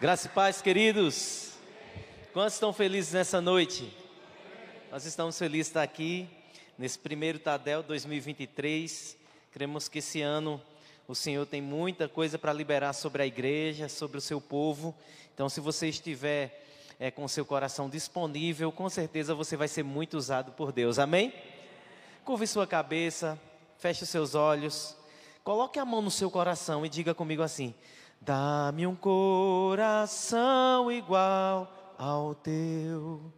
[0.00, 1.50] Graça e paz, queridos.
[2.32, 3.94] Quantos estão felizes nessa noite?
[4.90, 6.26] Nós estamos felizes de estar aqui
[6.78, 9.14] nesse primeiro Tadel 2023.
[9.52, 10.58] Cremos que esse ano
[11.06, 14.96] o Senhor tem muita coisa para liberar sobre a igreja, sobre o seu povo.
[15.34, 16.64] Então, se você estiver
[16.98, 20.98] é, com seu coração disponível, com certeza você vai ser muito usado por Deus.
[20.98, 21.30] Amém?
[22.24, 23.38] Curve sua cabeça,
[23.78, 24.96] feche os seus olhos,
[25.44, 27.74] coloque a mão no seu coração e diga comigo assim:
[28.22, 33.32] Dá-me um coração igual ao teu,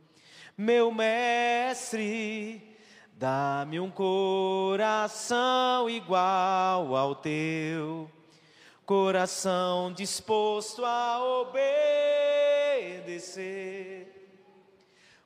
[0.59, 2.77] meu mestre.
[3.15, 8.11] Dá-me um coração igual ao teu,
[8.85, 11.21] coração disposto a
[12.99, 14.09] obedecer,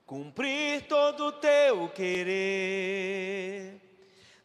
[0.05, 3.81] cumprir todo o teu querer.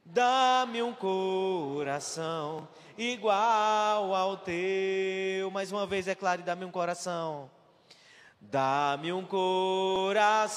[0.05, 2.65] Dá-me um coração
[3.01, 5.49] igual ao teu.
[5.49, 7.49] Mais uma vez, é claro, dá-me um coração.
[8.39, 10.53] Dá-me um coração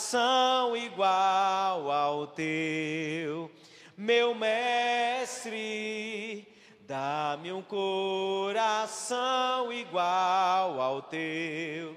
[0.77, 3.50] igual ao teu,
[3.96, 5.54] meu mestre.
[6.80, 8.92] Dá-me um coração
[9.72, 11.97] igual ao teu,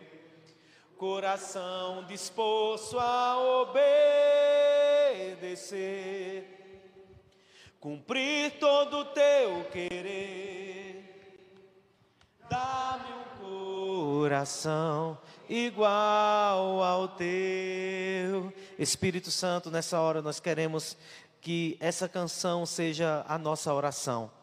[0.97, 3.38] coração disposto a
[5.38, 6.56] obedecer
[7.80, 11.03] cumprir todo o teu querer.
[12.50, 15.17] Dá-me um coração
[15.50, 18.53] igual ao teu.
[18.78, 20.97] Espírito Santo, nessa hora nós queremos
[21.42, 24.36] que essa canção seja a nossa oração.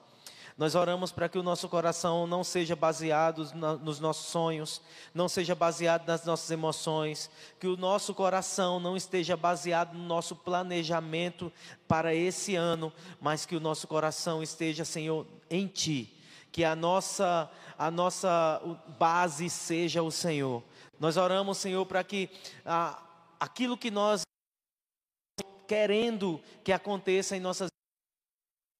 [0.56, 4.80] Nós oramos para que o nosso coração não seja baseado na, nos nossos sonhos,
[5.12, 10.36] não seja baseado nas nossas emoções, que o nosso coração não esteja baseado no nosso
[10.36, 11.52] planejamento
[11.88, 16.16] para esse ano, mas que o nosso coração esteja, Senhor, em Ti.
[16.52, 18.62] Que a nossa, a nossa
[18.96, 20.62] base seja o Senhor.
[21.00, 22.30] Nós oramos, Senhor, para que
[22.64, 23.02] ah,
[23.40, 24.22] aquilo que nós
[25.66, 27.68] querendo que aconteça em nossas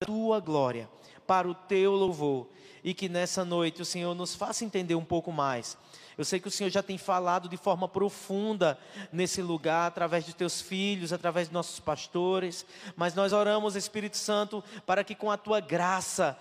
[0.04, 0.88] tua glória,
[1.26, 2.48] para o teu louvor,
[2.82, 5.76] e que nessa noite o Senhor nos faça entender um pouco mais.
[6.16, 8.78] Eu sei que o Senhor já tem falado de forma profunda
[9.12, 12.64] nesse lugar, através de teus filhos, através de nossos pastores,
[12.94, 16.38] mas nós oramos, Espírito Santo, para que com a tua graça,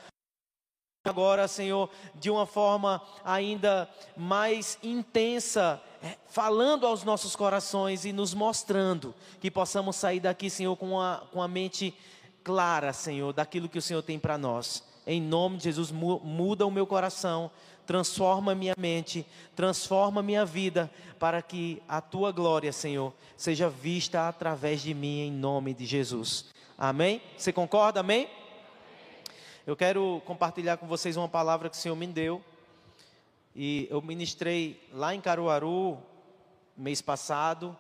[1.04, 8.34] agora, Senhor, de uma forma ainda mais intensa, é, falando aos nossos corações e nos
[8.34, 11.98] mostrando que possamos sair daqui, Senhor, com a, com a mente
[12.44, 14.84] clara, Senhor, daquilo que o Senhor tem para nós.
[15.06, 17.52] Em nome de Jesus, muda o meu coração,
[17.86, 20.90] transforma minha mente, transforma minha vida,
[21.20, 26.46] para que a tua glória, Senhor, seja vista através de mim, em nome de Jesus.
[26.78, 27.22] Amém?
[27.38, 28.00] Você concorda?
[28.00, 28.30] Amém?
[29.66, 32.42] Eu quero compartilhar com vocês uma palavra que o Senhor me deu.
[33.56, 35.98] E eu ministrei lá em Caruaru,
[36.76, 37.78] mês passado,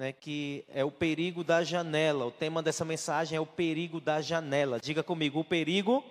[0.00, 2.24] né, que é o perigo da janela.
[2.24, 4.80] O tema dessa mensagem é o perigo da janela.
[4.80, 6.02] Diga comigo, o perigo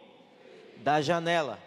[0.78, 1.58] da janela.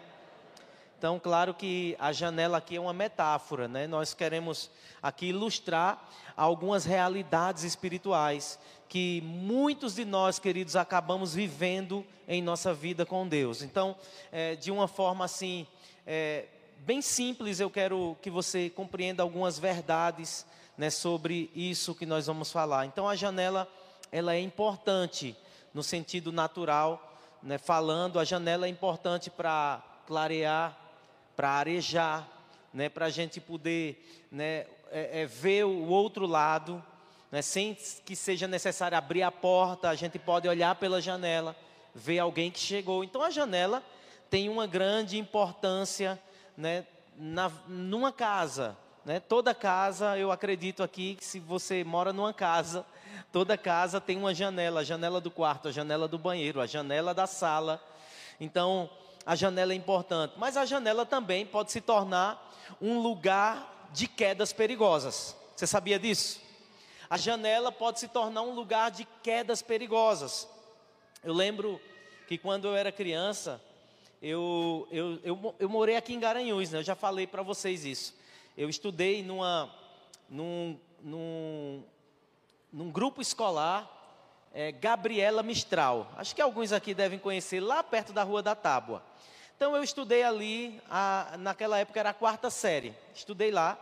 [0.97, 3.87] Então, claro que a janela aqui é uma metáfora, né?
[3.87, 6.01] Nós queremos aqui ilustrar
[6.37, 8.57] algumas realidades espirituais
[8.87, 13.61] que muitos de nós, queridos, acabamos vivendo em nossa vida com Deus.
[13.61, 13.97] Então,
[14.31, 15.67] é, de uma forma assim,
[16.07, 16.45] é,
[16.77, 20.45] bem simples, eu quero que você compreenda algumas verdades
[20.77, 22.85] né, sobre isso que nós vamos falar.
[22.85, 23.67] Então a janela
[24.11, 25.35] ela é importante
[25.73, 30.77] no sentido natural, né, falando, a janela é importante para clarear,
[31.35, 32.27] para arejar,
[32.73, 36.83] né, para a gente poder né, é, é, ver o outro lado,
[37.31, 37.75] né, sem
[38.05, 41.55] que seja necessário abrir a porta, a gente pode olhar pela janela,
[41.95, 43.03] ver alguém que chegou.
[43.03, 43.83] Então a janela
[44.29, 46.21] tem uma grande importância
[46.55, 46.85] né,
[47.17, 49.19] na, numa casa, né?
[49.19, 52.85] Toda casa, eu acredito aqui que se você mora numa casa,
[53.31, 57.13] toda casa tem uma janela, a janela do quarto, a janela do banheiro, a janela
[57.13, 57.83] da sala.
[58.39, 58.89] Então,
[59.25, 64.53] a janela é importante, mas a janela também pode se tornar um lugar de quedas
[64.53, 65.35] perigosas.
[65.55, 66.41] Você sabia disso?
[67.09, 70.47] A janela pode se tornar um lugar de quedas perigosas.
[71.23, 71.79] Eu lembro
[72.27, 73.61] que quando eu era criança,
[74.21, 76.79] eu, eu, eu, eu morei aqui em Garanhuns, né?
[76.79, 78.22] eu já falei para vocês isso.
[78.55, 79.73] Eu estudei numa,
[80.29, 81.83] num, num,
[82.71, 83.89] num grupo escolar,
[84.53, 86.11] é, Gabriela Mistral.
[86.15, 89.03] Acho que alguns aqui devem conhecer, lá perto da Rua da Tábua.
[89.57, 92.93] Então eu estudei ali, a, naquela época era a quarta série.
[93.15, 93.75] Estudei lá.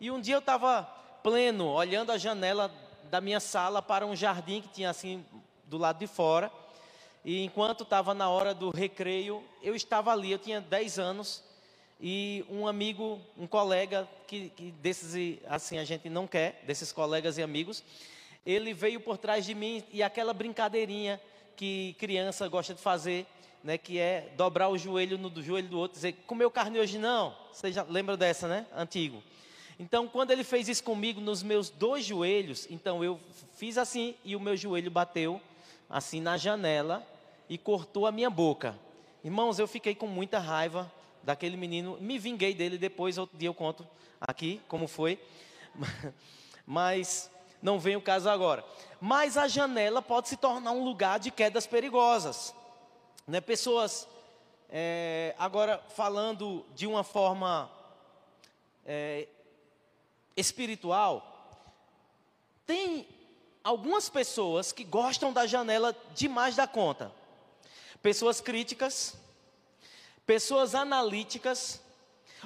[0.00, 0.84] E um dia eu estava
[1.22, 2.72] pleno, olhando a janela
[3.10, 5.22] da minha sala para um jardim que tinha assim
[5.64, 6.50] do lado de fora.
[7.22, 11.44] E enquanto estava na hora do recreio, eu estava ali, eu tinha 10 anos,
[12.00, 17.38] e um amigo, um colega que, que desses assim a gente não quer, desses colegas
[17.38, 17.82] e amigos,
[18.46, 21.20] ele veio por trás de mim e aquela brincadeirinha
[21.56, 23.26] que criança gosta de fazer,
[23.64, 26.98] né, que é dobrar o joelho no do joelho do outro, dizer, comeu carne hoje
[26.98, 27.34] não.
[27.52, 28.64] Você já lembra dessa, né?
[28.76, 29.22] Antigo.
[29.78, 33.18] Então, quando ele fez isso comigo nos meus dois joelhos, então eu
[33.56, 35.40] fiz assim e o meu joelho bateu
[35.90, 37.06] assim na janela
[37.48, 38.78] e cortou a minha boca.
[39.24, 40.90] Irmãos, eu fiquei com muita raiva
[41.28, 43.86] daquele menino, me vinguei dele depois, outro dia eu conto
[44.18, 45.20] aqui como foi.
[46.64, 47.30] Mas
[47.60, 48.64] não vem o caso agora.
[48.98, 52.54] Mas a janela pode se tornar um lugar de quedas perigosas.
[53.26, 53.42] Né?
[53.42, 54.08] Pessoas,
[54.70, 57.70] é, agora falando de uma forma
[58.86, 59.28] é,
[60.34, 61.60] espiritual,
[62.64, 63.06] tem
[63.62, 67.12] algumas pessoas que gostam da janela demais da conta.
[68.00, 69.14] Pessoas críticas,
[70.28, 71.80] pessoas analíticas,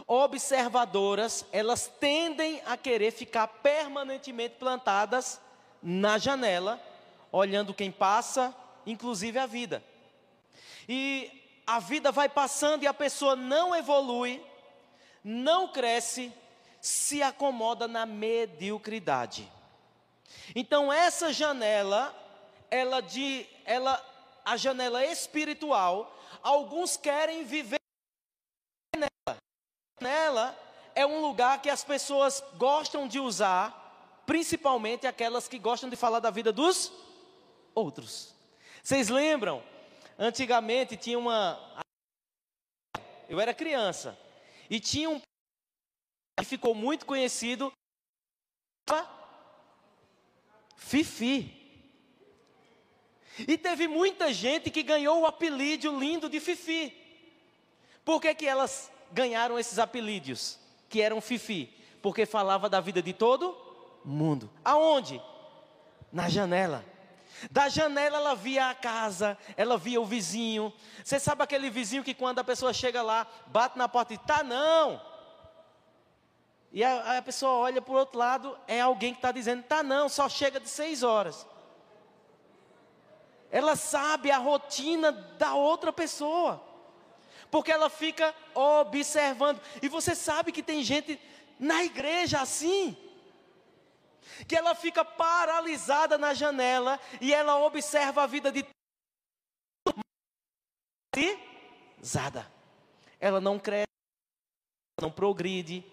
[0.06, 5.40] observadoras, elas tendem a querer ficar permanentemente plantadas
[5.82, 6.80] na janela,
[7.32, 8.54] olhando quem passa,
[8.86, 9.82] inclusive a vida.
[10.88, 11.28] E
[11.66, 14.40] a vida vai passando e a pessoa não evolui,
[15.24, 16.32] não cresce,
[16.80, 19.50] se acomoda na mediocridade.
[20.54, 22.14] Então essa janela,
[22.70, 24.00] ela de ela
[24.44, 27.80] a janela espiritual, alguns querem viver
[28.96, 29.38] nela.
[30.00, 30.58] Nela
[30.94, 36.20] é um lugar que as pessoas gostam de usar, principalmente aquelas que gostam de falar
[36.20, 36.92] da vida dos
[37.74, 38.34] outros.
[38.82, 39.62] Vocês lembram
[40.18, 41.58] Antigamente tinha uma.
[43.28, 44.18] Eu era criança.
[44.68, 45.20] E tinha um.
[46.38, 47.72] que ficou muito conhecido.
[50.76, 51.61] Fifi.
[53.38, 56.96] E teve muita gente que ganhou o apelido lindo de Fifi.
[58.04, 60.58] Por que, que elas ganharam esses apelidos?
[60.88, 61.72] Que eram Fifi?
[62.02, 63.56] Porque falava da vida de todo
[64.04, 64.50] mundo.
[64.64, 65.22] Aonde?
[66.12, 66.84] Na janela.
[67.50, 70.72] Da janela ela via a casa, ela via o vizinho.
[71.02, 74.42] Você sabe aquele vizinho que quando a pessoa chega lá, bate na porta e tá
[74.42, 75.00] não.
[76.72, 79.82] E a, a pessoa olha para o outro lado, é alguém que está dizendo, tá
[79.82, 81.46] não, só chega de seis horas.
[83.52, 86.66] Ela sabe a rotina da outra pessoa.
[87.50, 89.60] Porque ela fica observando.
[89.82, 91.20] E você sabe que tem gente
[91.60, 92.96] na igreja assim
[94.48, 98.64] que ela fica paralisada na janela e ela observa a vida de
[102.02, 102.50] zada.
[103.20, 103.86] Ela não cresce,
[105.00, 105.84] não progride,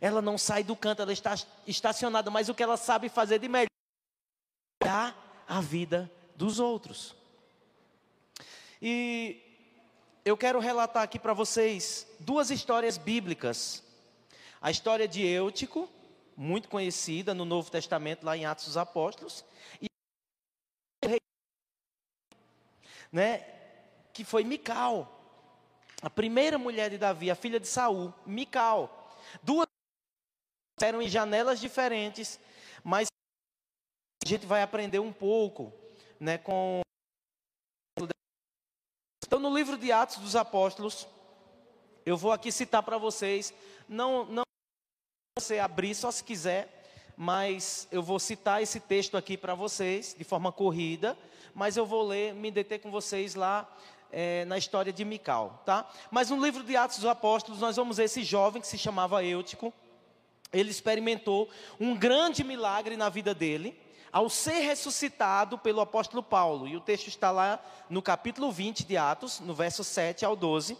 [0.00, 1.34] ela não sai do canto, ela está
[1.66, 3.68] estacionada, mas o que ela sabe fazer de melhor
[4.84, 5.14] é
[5.48, 7.14] a vida dos outros.
[8.80, 9.42] E
[10.24, 13.84] eu quero relatar aqui para vocês duas histórias bíblicas.
[14.58, 15.86] A história de Eutico,
[16.34, 19.44] muito conhecida no Novo Testamento, lá em Atos dos Apóstolos,
[19.82, 19.90] e
[23.12, 23.44] né,
[24.14, 25.20] que foi Mical,
[26.00, 29.14] a primeira mulher de Davi, a filha de Saul, Mical.
[29.42, 29.66] Duas
[30.80, 32.40] eram em janelas diferentes,
[32.82, 33.08] mas
[34.24, 35.70] a gente vai aprender um pouco,
[36.20, 36.82] né, com
[39.24, 41.06] então no livro de Atos dos Apóstolos,
[42.04, 43.54] eu vou aqui citar para vocês,
[43.88, 44.42] não não
[45.38, 50.24] você abrir só se quiser, mas eu vou citar esse texto aqui para vocês de
[50.24, 51.16] forma corrida,
[51.54, 53.72] mas eu vou ler, me deter com vocês lá
[54.10, 55.88] é, na história de Mical, tá?
[56.10, 59.24] Mas no livro de Atos dos Apóstolos nós vamos ver esse jovem que se chamava
[59.24, 59.72] Eutico.
[60.52, 61.48] Ele experimentou
[61.78, 63.79] um grande milagre na vida dele
[64.12, 66.66] ao ser ressuscitado pelo apóstolo Paulo.
[66.66, 70.76] E o texto está lá no capítulo 20 de Atos, no verso 7 ao 12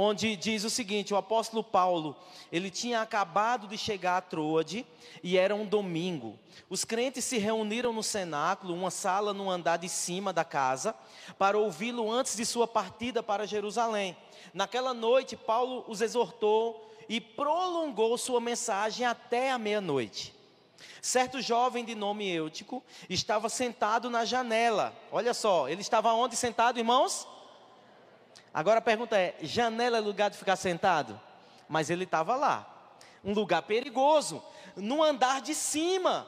[0.00, 2.16] onde diz o seguinte: o apóstolo Paulo,
[2.52, 4.86] ele tinha acabado de chegar a Troade
[5.24, 6.38] e era um domingo.
[6.70, 10.94] Os crentes se reuniram no cenáculo, uma sala no andar de cima da casa,
[11.36, 14.16] para ouvi-lo antes de sua partida para Jerusalém.
[14.54, 20.37] Naquela noite, Paulo os exortou e prolongou sua mensagem até a meia-noite.
[21.00, 24.94] Certo jovem de nome Eutico estava sentado na janela.
[25.10, 27.26] Olha só, ele estava onde sentado, irmãos?
[28.52, 31.20] Agora a pergunta é: janela é lugar de ficar sentado?
[31.68, 32.90] Mas ele estava lá,
[33.22, 34.42] um lugar perigoso,
[34.76, 36.26] no andar de cima.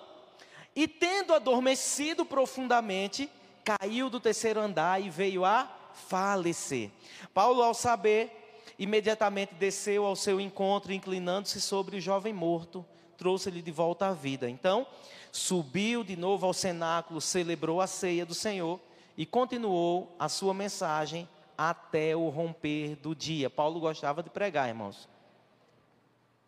[0.75, 3.31] E tendo adormecido profundamente,
[3.65, 5.69] caiu do terceiro andar e veio a
[6.09, 6.91] falecer.
[7.35, 12.85] Paulo, ao saber, imediatamente desceu ao seu encontro, inclinando-se sobre o jovem morto,
[13.21, 14.49] trouxe-lhe de volta à vida.
[14.49, 14.87] Então,
[15.31, 18.81] subiu de novo ao cenáculo, celebrou a ceia do Senhor
[19.15, 23.51] e continuou a sua mensagem até o romper do dia.
[23.51, 25.07] Paulo gostava de pregar, irmãos.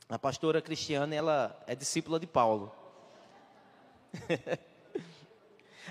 [0.08, 2.72] A pastora Cristiana, ela é discípula de Paulo.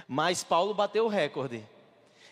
[0.07, 1.63] Mas Paulo bateu o recorde.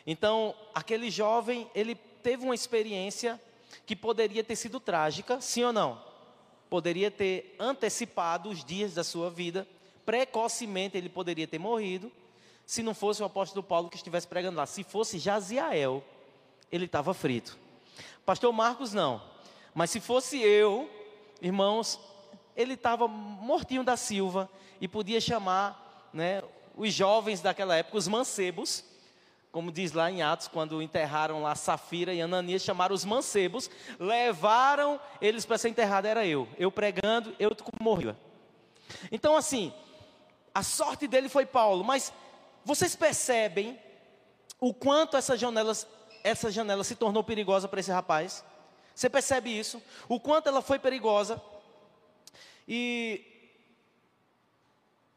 [0.07, 3.39] Então, aquele jovem, ele teve uma experiência
[3.85, 6.08] que poderia ter sido trágica, sim ou não?
[6.69, 9.67] Poderia ter antecipado os dias da sua vida,
[10.05, 12.11] precocemente ele poderia ter morrido,
[12.65, 14.65] se não fosse o apóstolo Paulo que estivesse pregando lá.
[14.65, 16.03] Se fosse Jaziael,
[16.71, 17.57] ele estava frito.
[18.25, 19.21] Pastor Marcos, não.
[19.73, 20.89] Mas se fosse eu,
[21.41, 21.99] irmãos,
[22.55, 24.49] ele estava mortinho da Silva
[24.79, 26.43] e podia chamar né,
[26.75, 28.83] os jovens daquela época, os mancebos,
[29.51, 34.99] como diz lá em Atos, quando enterraram lá Safira e Ananias, chamaram os mancebos, levaram
[35.19, 36.47] eles para ser enterrado, era eu.
[36.57, 38.15] Eu pregando, eu morria.
[39.11, 39.73] Então, assim,
[40.53, 42.13] a sorte dele foi Paulo, mas
[42.63, 43.79] vocês percebem
[44.59, 45.73] o quanto essa janela,
[46.23, 48.43] essa janela se tornou perigosa para esse rapaz?
[48.93, 49.81] Você percebe isso?
[50.07, 51.41] O quanto ela foi perigosa?
[52.67, 53.25] E,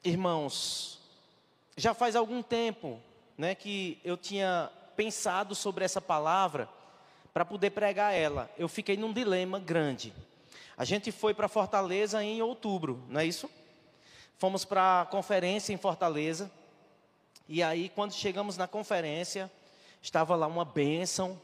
[0.02, 1.00] irmãos,
[1.76, 3.02] já faz algum tempo
[3.42, 6.68] né, que eu tinha pensado sobre essa palavra
[7.34, 8.48] para poder pregar ela.
[8.56, 10.14] Eu fiquei num dilema grande.
[10.76, 13.50] A gente foi para Fortaleza em outubro, não é isso?
[14.38, 16.48] Fomos para a conferência em Fortaleza.
[17.48, 19.50] E aí, quando chegamos na conferência,
[20.00, 21.36] estava lá uma bênção,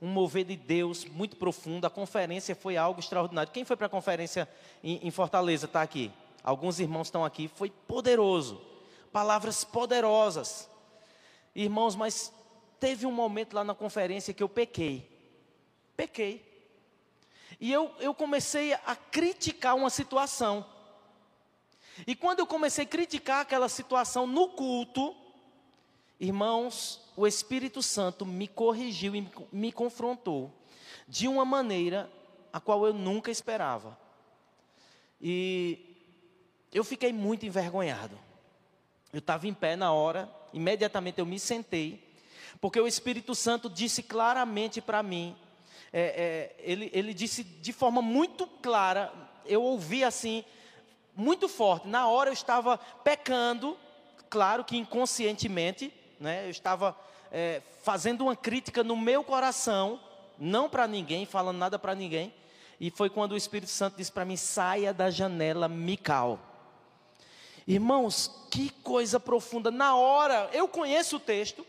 [0.00, 1.86] um mover de Deus muito profundo.
[1.86, 3.50] A conferência foi algo extraordinário.
[3.50, 4.46] Quem foi para a conferência
[4.84, 6.12] em, em Fortaleza está aqui?
[6.44, 7.48] Alguns irmãos estão aqui.
[7.48, 8.60] Foi poderoso.
[9.10, 10.68] Palavras poderosas.
[11.62, 12.32] Irmãos, mas
[12.78, 15.10] teve um momento lá na conferência que eu pequei.
[15.96, 16.44] Pequei.
[17.58, 20.64] E eu, eu comecei a criticar uma situação.
[22.06, 25.16] E quando eu comecei a criticar aquela situação no culto,
[26.18, 30.50] Irmãos, o Espírito Santo me corrigiu e me confrontou
[31.06, 32.10] de uma maneira
[32.50, 33.98] a qual eu nunca esperava.
[35.20, 35.78] E
[36.72, 38.18] eu fiquei muito envergonhado.
[39.12, 42.02] Eu estava em pé na hora, imediatamente eu me sentei,
[42.60, 45.36] porque o Espírito Santo disse claramente para mim,
[45.92, 49.12] é, é, ele, ele disse de forma muito clara,
[49.44, 50.42] eu ouvi assim,
[51.14, 51.86] muito forte.
[51.86, 53.76] Na hora eu estava pecando,
[54.30, 56.46] claro que inconscientemente, né?
[56.46, 56.96] Eu estava
[57.30, 60.00] é, fazendo uma crítica no meu coração,
[60.38, 62.32] não para ninguém, falando nada para ninguém.
[62.80, 66.40] E foi quando o Espírito Santo disse para mim: saia da janela, Mical.
[67.66, 69.70] Irmãos, que coisa profunda.
[69.70, 71.66] Na hora, eu conheço o texto,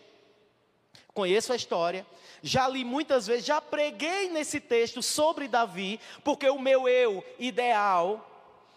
[1.13, 2.05] conheço a história,
[2.43, 8.29] já li muitas vezes, já preguei nesse texto sobre Davi, porque o meu eu ideal,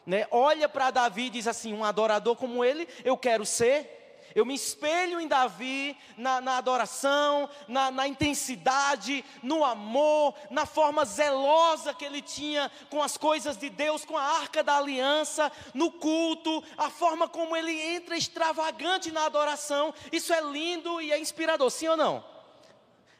[0.06, 3.98] né, olha para Davi e diz assim: um adorador como ele, eu quero ser.
[4.34, 11.04] Eu me espelho em Davi na, na adoração, na, na, intensidade, no amor, na forma
[11.04, 15.90] zelosa que ele tinha com as coisas de Deus, com a arca da aliança, no
[15.90, 19.92] culto, a forma como ele entra extravagante na adoração.
[20.12, 22.24] Isso é lindo e é inspirador, sim ou não?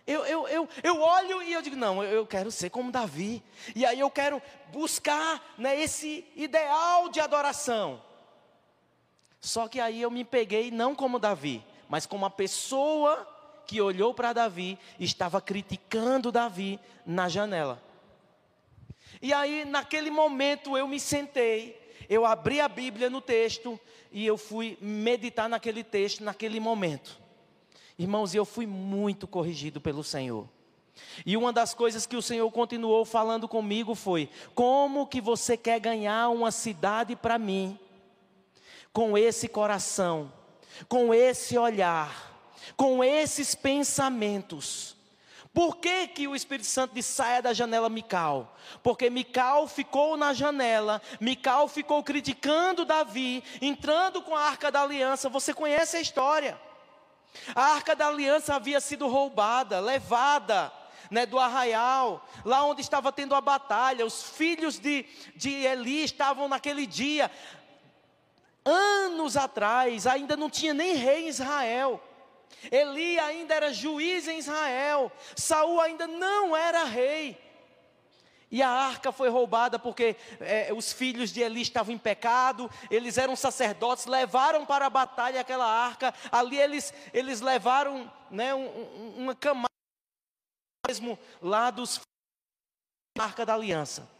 [0.07, 3.43] Eu, eu, eu, eu olho e eu digo, não, eu quero ser como Davi.
[3.77, 8.03] E aí eu quero buscar né, esse ideal de adoração.
[9.41, 13.27] Só que aí eu me peguei não como Davi, mas como a pessoa
[13.67, 17.83] que olhou para Davi estava criticando Davi na janela.
[19.23, 23.79] E aí, naquele momento, eu me sentei, eu abri a Bíblia no texto
[24.11, 27.19] e eu fui meditar naquele texto, naquele momento.
[27.99, 30.49] Irmãos, eu fui muito corrigido pelo Senhor.
[31.25, 35.79] E uma das coisas que o Senhor continuou falando comigo foi: como que você quer
[35.81, 37.79] ganhar uma cidade para mim?
[38.93, 40.33] Com esse coração,
[40.89, 42.31] com esse olhar,
[42.77, 44.97] com esses pensamentos.
[45.53, 48.57] Por que, que o Espírito Santo disse saia da janela Mical?
[48.83, 55.29] Porque Mical ficou na janela, Mical ficou criticando Davi, entrando com a arca da aliança.
[55.29, 56.61] Você conhece a história?
[57.55, 60.73] A arca da aliança havia sido roubada, levada
[61.11, 64.07] né, do arraial, lá onde estava tendo a batalha.
[64.07, 65.05] Os filhos de,
[65.35, 67.31] de Eli estavam naquele dia
[68.65, 72.03] Anos atrás, ainda não tinha nem rei em Israel.
[72.71, 75.11] Eli ainda era juiz em Israel.
[75.37, 77.39] Saul ainda não era rei.
[78.51, 83.17] E a arca foi roubada porque é, os filhos de Eli estavam em pecado, eles
[83.17, 86.13] eram sacerdotes, levaram para a batalha aquela arca.
[86.33, 89.69] Ali eles, eles levaram né, um, um, uma camada
[90.87, 92.01] mesmo lá dos
[93.17, 94.11] da arca da aliança.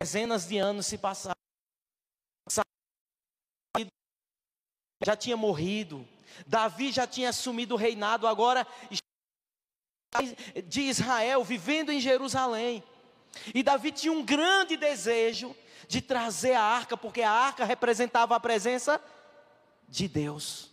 [0.00, 1.34] Dezenas de anos se passaram
[5.04, 6.06] já tinha morrido,
[6.46, 8.66] Davi já tinha assumido o reinado, agora
[10.66, 12.82] de Israel vivendo em Jerusalém.
[13.54, 15.54] E Davi tinha um grande desejo
[15.88, 19.00] de trazer a arca, porque a arca representava a presença
[19.88, 20.70] de Deus.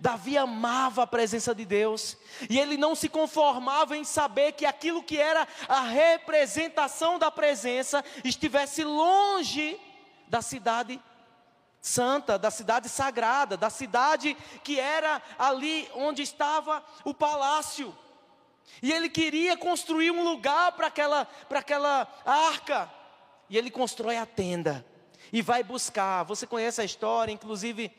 [0.00, 2.16] Davi amava a presença de Deus,
[2.48, 8.04] e ele não se conformava em saber que aquilo que era a representação da presença
[8.24, 9.78] estivesse longe
[10.28, 11.00] da cidade
[11.86, 17.96] santa, da cidade sagrada, da cidade que era ali onde estava o palácio.
[18.82, 22.90] E ele queria construir um lugar para aquela, para aquela arca.
[23.48, 24.84] E ele constrói a tenda
[25.32, 26.24] e vai buscar.
[26.24, 27.90] Você conhece a história, inclusive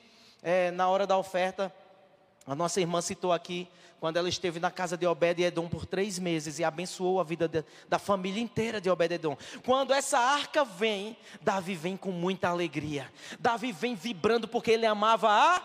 [0.44, 1.74] é, na hora da oferta,
[2.48, 3.68] a nossa irmã citou aqui,
[4.00, 7.64] quando ela esteve na casa de Obed-Edom por três meses e abençoou a vida de,
[7.90, 9.36] da família inteira de Obed-Edom.
[9.66, 13.12] Quando essa arca vem, Davi vem com muita alegria.
[13.40, 15.60] Davi vem vibrando porque ele amava a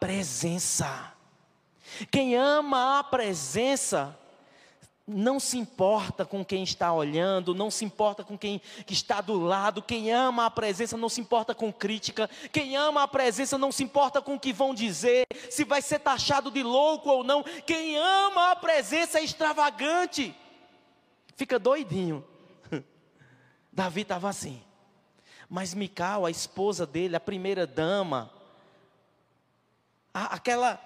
[0.00, 1.12] presença.
[2.10, 4.16] Quem ama a presença,
[5.12, 9.38] não se importa com quem está olhando, não se importa com quem que está do
[9.38, 9.82] lado.
[9.82, 12.28] Quem ama a presença não se importa com crítica.
[12.50, 16.00] Quem ama a presença não se importa com o que vão dizer, se vai ser
[16.00, 17.42] taxado de louco ou não.
[17.66, 20.34] Quem ama a presença é extravagante.
[21.36, 22.24] Fica doidinho.
[23.72, 24.62] Davi estava assim.
[25.48, 28.32] Mas Mical, a esposa dele, a primeira dama,
[30.14, 30.82] aquela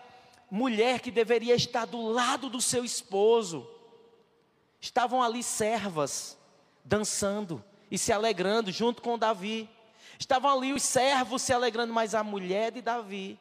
[0.51, 3.76] mulher que deveria estar do lado do seu esposo,
[4.81, 6.37] Estavam ali servas
[6.85, 9.69] dançando e se alegrando junto com Davi.
[10.19, 13.39] Estavam ali os servos se alegrando, mas a mulher de Davi,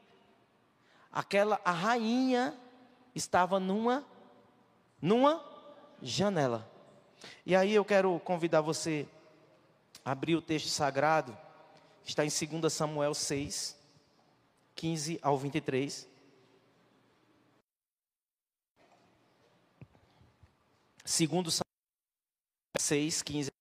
[1.12, 2.54] aquela a rainha
[3.13, 4.04] estava numa
[5.01, 5.44] numa
[6.01, 6.70] janela.
[7.46, 9.08] E aí eu quero convidar você
[10.04, 11.38] a abrir o texto sagrado,
[12.04, 13.77] está em 2 Samuel 6,
[14.75, 16.08] 15 ao 23.
[21.05, 21.65] Segundo Samuel
[22.79, 23.51] 6, 15.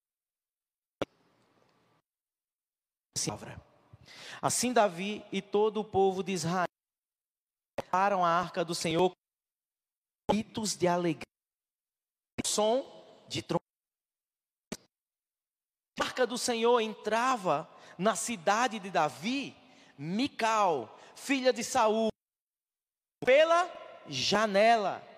[4.41, 6.67] Assim Davi e todo o povo de Israel
[7.91, 11.23] pararam a arca do Senhor com gritos de alegria,
[12.47, 12.85] som
[13.29, 13.65] de trombeta.
[16.01, 19.55] A arca do Senhor entrava na cidade de Davi,
[19.99, 22.09] Mical, filha de Saul,
[23.25, 23.71] pela
[24.09, 25.14] janela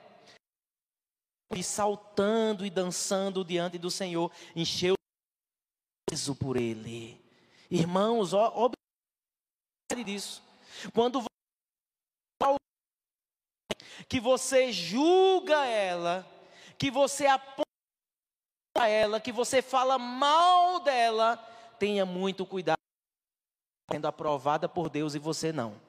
[1.54, 4.94] e saltando e dançando diante do Senhor, encheu
[6.08, 7.24] peso por ele.
[7.70, 8.70] Irmãos, ó,
[10.04, 10.42] disso.
[10.92, 11.24] Quando
[14.08, 16.26] que você julga ela,
[16.78, 17.64] que você aponta
[18.86, 21.36] ela, que você fala mal dela,
[21.78, 22.76] tenha muito cuidado
[23.90, 25.80] sendo aprovada por Deus e você não.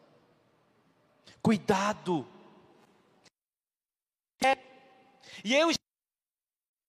[1.42, 2.28] Cuidado.
[4.44, 4.56] É
[5.44, 5.70] e eu,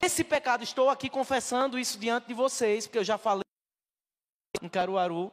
[0.02, 3.42] esse pecado, estou aqui confessando isso diante de vocês, porque eu já falei
[4.62, 5.32] em Caruaru.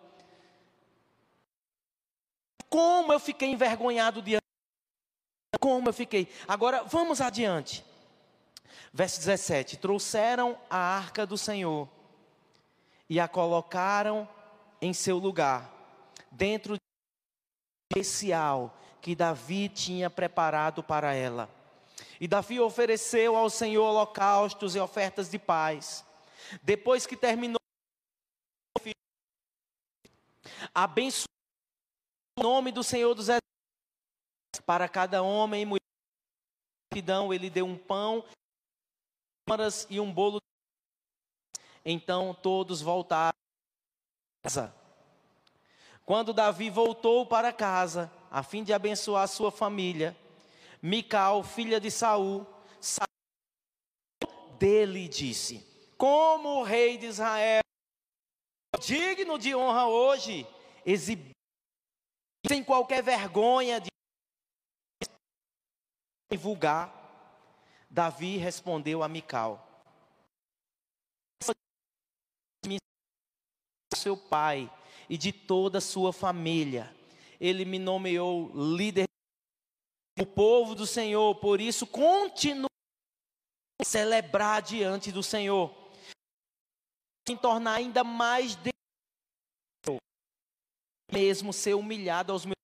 [2.70, 4.44] Como eu fiquei envergonhado diante.
[5.60, 6.28] Como eu fiquei.
[6.48, 7.86] Agora, vamos adiante.
[8.92, 11.88] Verso 17: Trouxeram a arca do Senhor
[13.10, 14.28] e a colocaram
[14.82, 15.72] em seu lugar,
[16.32, 16.82] dentro de
[17.92, 21.50] especial que Davi tinha preparado para ela.
[22.20, 26.06] E Davi ofereceu ao Senhor holocaustos e ofertas de paz.
[26.62, 27.60] Depois que terminou,
[30.74, 31.26] abençoou
[32.38, 35.82] o nome do Senhor dos Exércitos para cada homem e mulher.
[37.34, 38.24] Ele deu um pão
[39.90, 40.40] e um bolo.
[41.84, 43.38] Então todos voltaram
[44.42, 44.76] para casa.
[46.06, 50.16] Quando Davi voltou para casa, a fim de abençoar sua família,
[50.86, 52.46] Mical, filha de Saul,
[54.60, 55.66] dele disse:
[55.98, 57.64] Como o rei de Israel,
[58.80, 60.46] digno de honra hoje,
[60.86, 61.32] exibir
[62.48, 63.90] sem qualquer vergonha de
[66.32, 66.94] divulgar,
[67.90, 69.68] Davi respondeu a Mical:
[73.96, 74.72] Seu pai
[75.10, 76.96] e de toda a sua família,
[77.42, 79.15] ele me nomeou líder
[80.20, 82.70] o povo do Senhor, por isso continua
[83.80, 85.74] a celebrar diante do Senhor,
[87.28, 88.72] em tornar ainda mais de
[91.12, 92.56] mesmo ser humilhado aos meus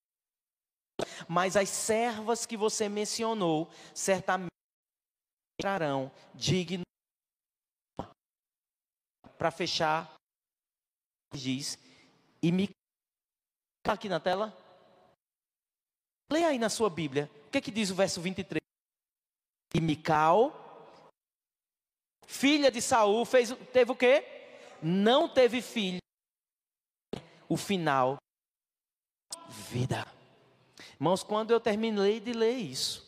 [1.28, 4.52] mas as servas que você mencionou certamente
[5.58, 6.84] entrarão digno
[9.38, 10.14] para fechar
[11.34, 11.78] diz
[12.42, 12.70] e me
[13.88, 14.56] aqui na tela?
[16.32, 17.30] Leia aí na sua Bíblia.
[17.52, 18.62] Que, é que diz o verso 23?
[19.74, 20.88] E Mical,
[22.26, 24.26] filha de Saul, fez, teve o quê?
[24.82, 26.00] Não teve filho.
[27.50, 28.18] O final,
[29.50, 30.08] vida.
[30.94, 33.06] Irmãos, quando eu terminei de ler isso,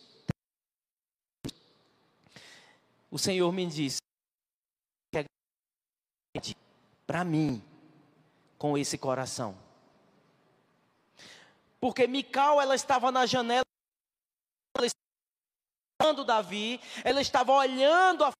[3.09, 3.99] o Senhor me disse:
[7.05, 7.63] para mim,
[8.57, 9.55] com esse coração.
[11.79, 13.65] Porque Mical, ela estava na janela,
[14.77, 15.03] ela estava
[16.01, 18.31] olhando Davi, ela estava olhando, a,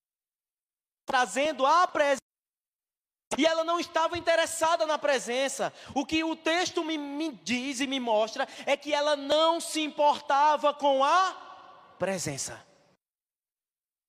[1.05, 2.23] trazendo a presença,
[3.37, 5.73] e ela não estava interessada na presença.
[5.95, 9.81] O que o texto me, me diz e me mostra é que ela não se
[9.81, 12.63] importava com a presença.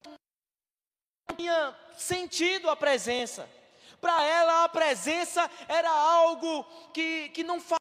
[0.07, 3.49] Não tinha sentido a presença.
[4.01, 7.79] Para ela, a presença era algo que, que não faz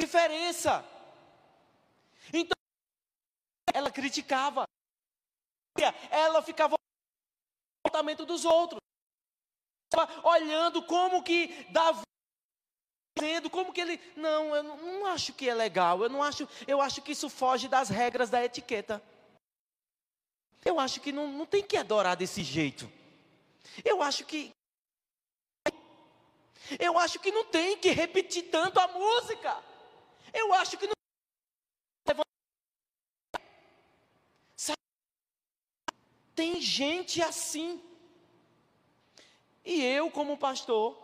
[0.00, 0.82] diferença.
[2.32, 2.56] Então,
[3.72, 4.64] ela criticava,
[6.10, 8.80] ela ficava no comportamento dos outros,
[10.22, 12.02] olhando como que Davi
[13.18, 16.80] dizendo como que ele não eu não acho que é legal eu não acho eu
[16.80, 19.02] acho que isso foge das regras da etiqueta.
[20.64, 22.90] Eu acho que não, não tem que adorar desse jeito.
[23.84, 24.50] Eu acho que
[26.78, 29.62] eu acho que não tem que repetir tanto a música.
[30.32, 30.92] Eu acho que não.
[36.42, 37.80] Tem gente assim.
[39.64, 41.00] E eu, como pastor,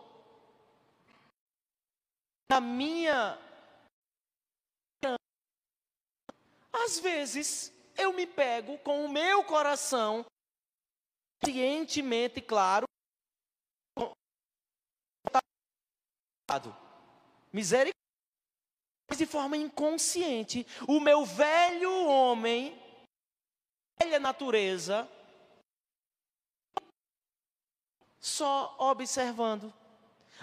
[2.51, 3.39] na minha.
[6.73, 10.25] Às vezes, eu me pego com o meu coração,
[11.41, 12.85] cientemente, claro,
[17.53, 17.93] misericórdia
[19.15, 22.77] de forma inconsciente, o meu velho homem,
[23.97, 25.09] velha natureza,
[28.19, 29.73] só observando,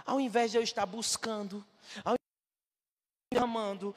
[0.05, 1.65] ao invés de eu estar buscando,
[2.05, 2.19] ao invés
[3.33, 3.95] de eu estar amando,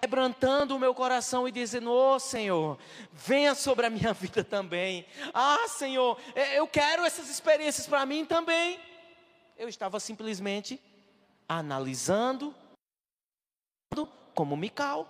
[0.00, 2.78] quebrantando o meu coração e dizendo: Ô oh, Senhor,
[3.12, 5.06] venha sobre a minha vida também.
[5.34, 6.18] Ah, Senhor,
[6.54, 8.80] eu quero essas experiências para mim também.
[9.56, 10.80] Eu estava simplesmente
[11.48, 12.54] analisando
[14.34, 15.08] como Mical.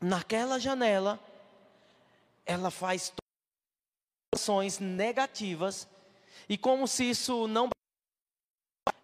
[0.00, 1.18] Naquela janela,
[2.46, 3.12] ela faz
[4.34, 5.88] ações negativas,
[6.48, 7.68] e como se isso não.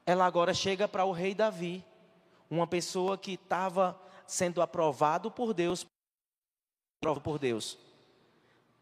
[0.05, 1.85] Ela agora chega para o rei Davi,
[2.50, 5.87] uma pessoa que estava sendo aprovado por Deus,
[6.98, 7.79] aprovado por Deus.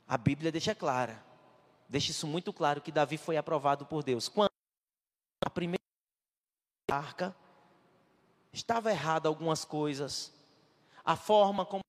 [0.06, 1.22] A Bíblia deixa clara,
[1.88, 4.28] deixa isso muito claro que Davi foi aprovado por Deus.
[4.28, 4.50] Quando
[5.44, 5.78] a primeira
[6.90, 7.36] arca,
[8.52, 10.32] estava errada algumas coisas,
[11.04, 11.82] a forma como.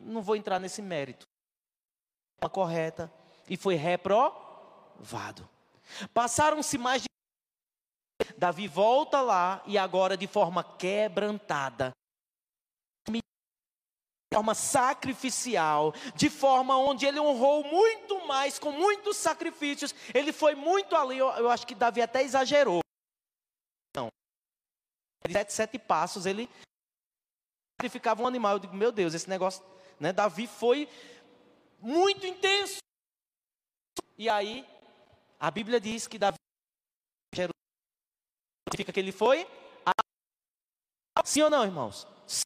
[0.00, 1.26] Não vou entrar nesse mérito.
[2.40, 3.12] A correta
[3.48, 5.48] e foi reprovado.
[6.14, 7.08] Passaram-se mais de.
[8.36, 11.90] Davi volta lá e agora de forma quebrantada,
[13.10, 13.20] de
[14.32, 19.94] forma sacrificial, de forma onde ele honrou muito mais, com muitos sacrifícios.
[20.14, 21.18] Ele foi muito ali.
[21.18, 22.80] Eu, eu acho que Davi até exagerou.
[23.96, 24.08] Não.
[25.30, 26.48] Sete, sete passos, ele
[27.80, 28.54] sacrificava um animal.
[28.54, 29.64] Eu digo, meu Deus, esse negócio,
[30.00, 30.12] né?
[30.12, 30.88] Davi foi
[31.78, 32.78] muito intenso.
[34.16, 34.66] E aí,
[35.38, 36.36] a Bíblia diz que Davi
[38.68, 39.46] significa que ele foi.
[41.24, 42.06] Sim ou não, irmãos?
[42.26, 42.42] Se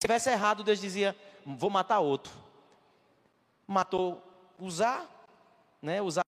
[0.00, 2.32] tivesse errado, Deus dizia: vou matar outro.
[3.66, 4.22] Matou
[4.58, 5.08] usar,
[5.80, 6.02] né?
[6.02, 6.24] Usar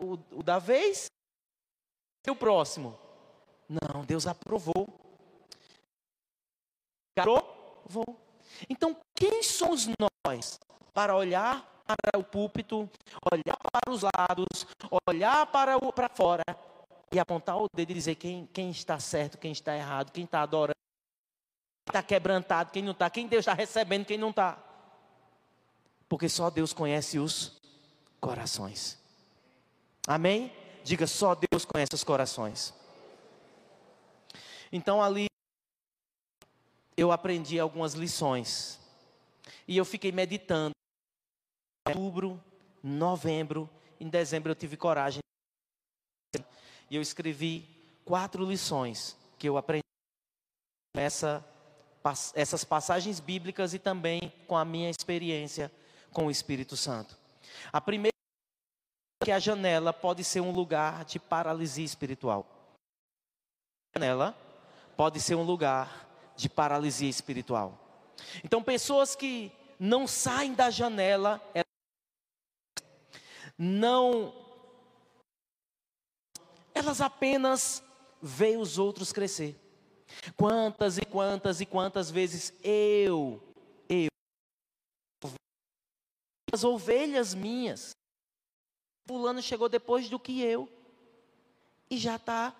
[0.00, 1.06] o, o da vez
[2.26, 2.98] e o próximo.
[3.68, 4.86] Não, Deus aprovou.
[7.16, 8.23] Aprovou.
[8.68, 9.88] Então, quem somos
[10.26, 10.58] nós
[10.92, 12.88] para olhar para o púlpito,
[13.30, 14.66] olhar para os lados,
[15.08, 16.44] olhar para, o, para fora
[17.12, 20.42] e apontar o dedo e dizer quem, quem está certo, quem está errado, quem está
[20.42, 20.74] adorando,
[21.86, 24.58] quem está quebrantado, quem não está, quem Deus está recebendo, quem não está.
[26.08, 27.60] Porque só Deus conhece os
[28.20, 28.98] corações.
[30.06, 30.52] Amém?
[30.82, 32.74] Diga, só Deus conhece os corações.
[34.72, 35.26] Então ali
[36.96, 38.78] eu aprendi algumas lições.
[39.66, 40.72] E eu fiquei meditando.
[41.86, 42.42] Em outubro,
[42.82, 43.68] novembro,
[44.00, 45.20] em dezembro eu tive coragem.
[46.90, 47.68] E eu escrevi
[48.04, 49.82] quatro lições que eu aprendi
[50.94, 51.44] nessa,
[52.34, 55.70] essas passagens bíblicas e também com a minha experiência
[56.12, 57.18] com o Espírito Santo.
[57.72, 58.14] A primeira
[59.20, 62.46] é que a janela pode ser um lugar de paralisia espiritual.
[63.94, 64.36] A janela
[64.96, 66.03] pode ser um lugar
[66.36, 67.78] de paralisia espiritual.
[68.42, 71.40] Então, pessoas que não saem da janela,
[73.58, 74.34] não.
[76.74, 77.82] Elas apenas
[78.20, 79.60] veem os outros crescer.
[80.36, 83.42] Quantas e quantas e quantas vezes eu,
[83.88, 84.08] eu,
[86.52, 87.90] as ovelhas minhas,
[89.06, 90.68] Fulano chegou depois do que eu,
[91.90, 92.54] e já está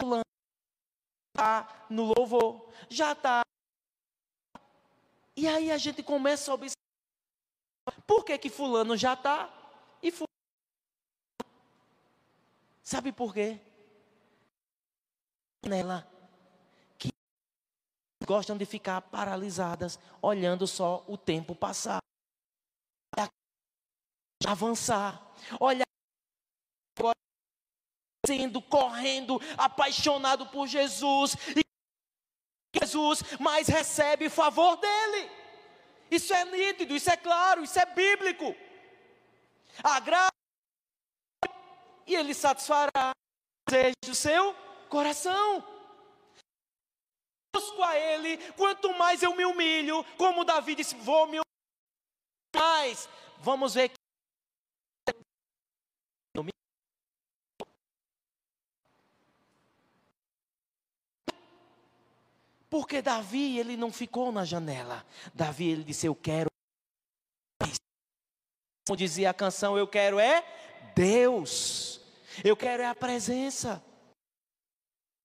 [0.00, 0.22] Fulano
[1.32, 3.42] está no louvor, já está.
[5.34, 6.76] E aí a gente começa a observar
[8.06, 9.50] por que, que fulano já está
[10.02, 10.28] e fulano.
[12.82, 13.58] Sabe por quê?
[15.66, 16.06] Nela
[16.98, 17.08] que
[18.26, 22.00] gostam de ficar paralisadas, olhando só o tempo passar.
[24.44, 25.24] Avançar,
[25.60, 25.86] olhar
[28.24, 31.62] sendo, correndo, apaixonado por Jesus e
[32.78, 35.30] Jesus, mas recebe favor dele.
[36.10, 38.54] Isso é nítido, isso é claro, isso é bíblico.
[39.82, 40.32] Agrada
[42.06, 44.54] e ele satisfará o desejo do seu
[44.88, 45.64] coração.
[47.54, 51.44] Busco a ele, quanto mais eu me humilho, como Davi disse, vou me humilhar
[52.56, 53.08] mais.
[53.38, 53.90] Vamos ver
[62.72, 65.06] Porque Davi, ele não ficou na janela.
[65.34, 66.48] Davi, ele disse: Eu quero.
[68.88, 70.42] Como dizia a canção, eu quero é
[70.96, 72.00] Deus.
[72.42, 73.84] Eu quero é a presença.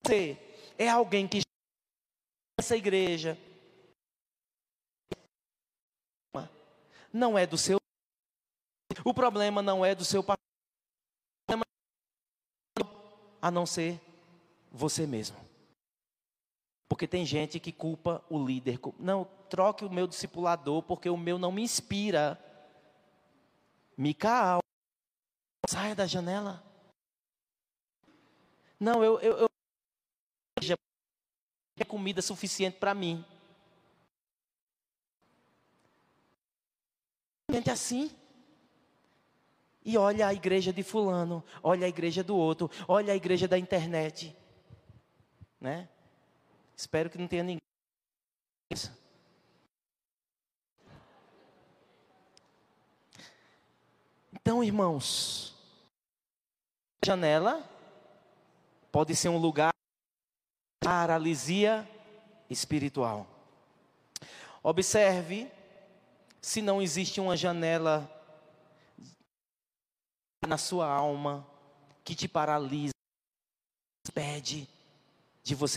[0.04, 0.38] Você
[0.78, 1.40] é alguém que
[2.60, 3.38] essa igreja
[7.14, 7.78] não é do seu.
[9.06, 10.22] O problema não é do seu
[13.42, 14.02] a não ser
[14.70, 15.47] você mesmo.
[16.88, 18.80] Porque tem gente que culpa o líder.
[18.98, 22.40] Não, troque o meu discipulador, porque o meu não me inspira.
[23.98, 24.60] Micael,
[25.68, 26.64] saia da janela.
[28.80, 29.48] Não, eu, eu, eu
[31.80, 33.24] é comida suficiente para mim.
[37.50, 38.12] Gente assim.
[39.86, 43.58] E olha a igreja de fulano, olha a igreja do outro, olha a igreja da
[43.58, 44.36] internet,
[45.62, 45.88] né?
[46.78, 47.62] Espero que não tenha ninguém.
[54.32, 55.56] Então, irmãos,
[57.02, 57.68] a janela
[58.92, 61.90] pode ser um lugar de paralisia
[62.50, 63.28] espiritual.
[64.62, 65.52] Observe
[66.40, 68.10] se não existe uma janela
[70.48, 71.46] na sua alma
[72.04, 72.94] que te paralisa,
[74.14, 74.68] pede
[75.44, 75.77] de você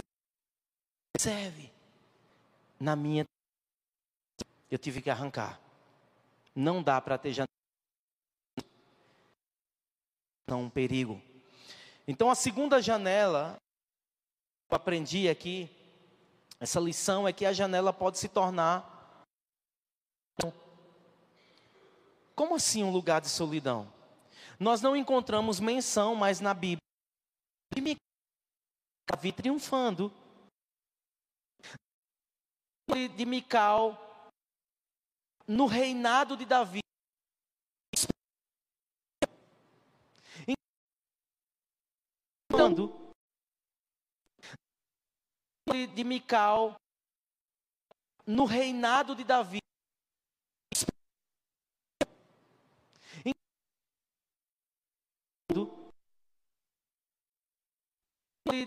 [1.18, 1.70] serve.
[2.78, 3.24] Na minha,
[4.70, 5.60] eu tive que arrancar.
[6.54, 7.48] Não dá para ter janela.
[10.48, 11.20] Não, um perigo.
[12.06, 13.56] Então a segunda janela,
[14.70, 15.70] eu aprendi aqui,
[16.58, 18.98] essa lição é que a janela pode se tornar.
[22.34, 23.92] Como assim um lugar de solidão?
[24.58, 26.80] Nós não encontramos menção mais na Bíblia.
[29.10, 30.12] Davi triunfando
[32.90, 33.98] de Mical,
[35.46, 36.80] no reinado de Davi.
[42.50, 43.12] Quando
[45.94, 46.76] de Mical,
[48.26, 49.60] no reinado de Davi.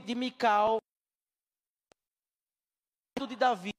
[0.06, 0.80] de Mical,
[3.28, 3.73] de Davi.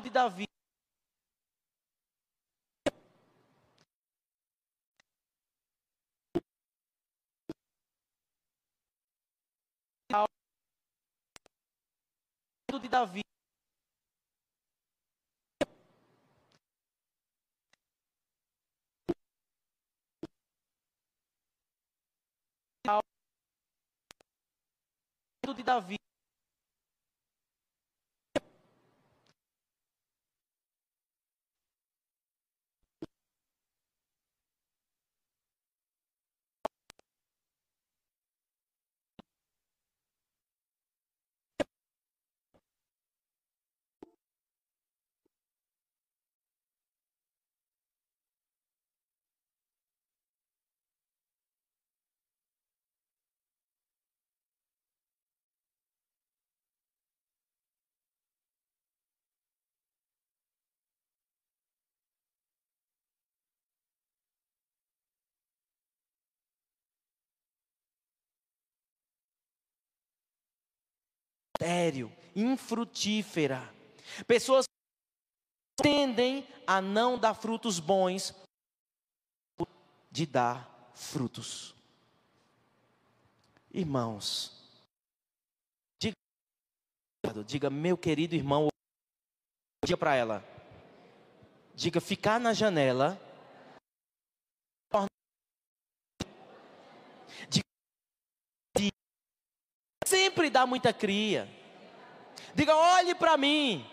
[0.00, 0.46] De Davi.
[12.80, 13.27] de Davi.
[25.54, 25.97] De Davi.
[71.58, 73.68] Estéril, infrutífera.
[74.26, 74.66] Pessoas
[75.76, 78.32] tendem a não dar frutos bons
[80.10, 81.74] de dar frutos.
[83.72, 84.52] Irmãos,
[86.00, 86.14] diga,
[87.44, 88.68] diga meu querido irmão,
[89.84, 90.44] diga para ela,
[91.74, 93.20] diga ficar na janela
[100.08, 101.48] sempre dá muita cria.
[102.54, 103.86] Diga, olhe para mim.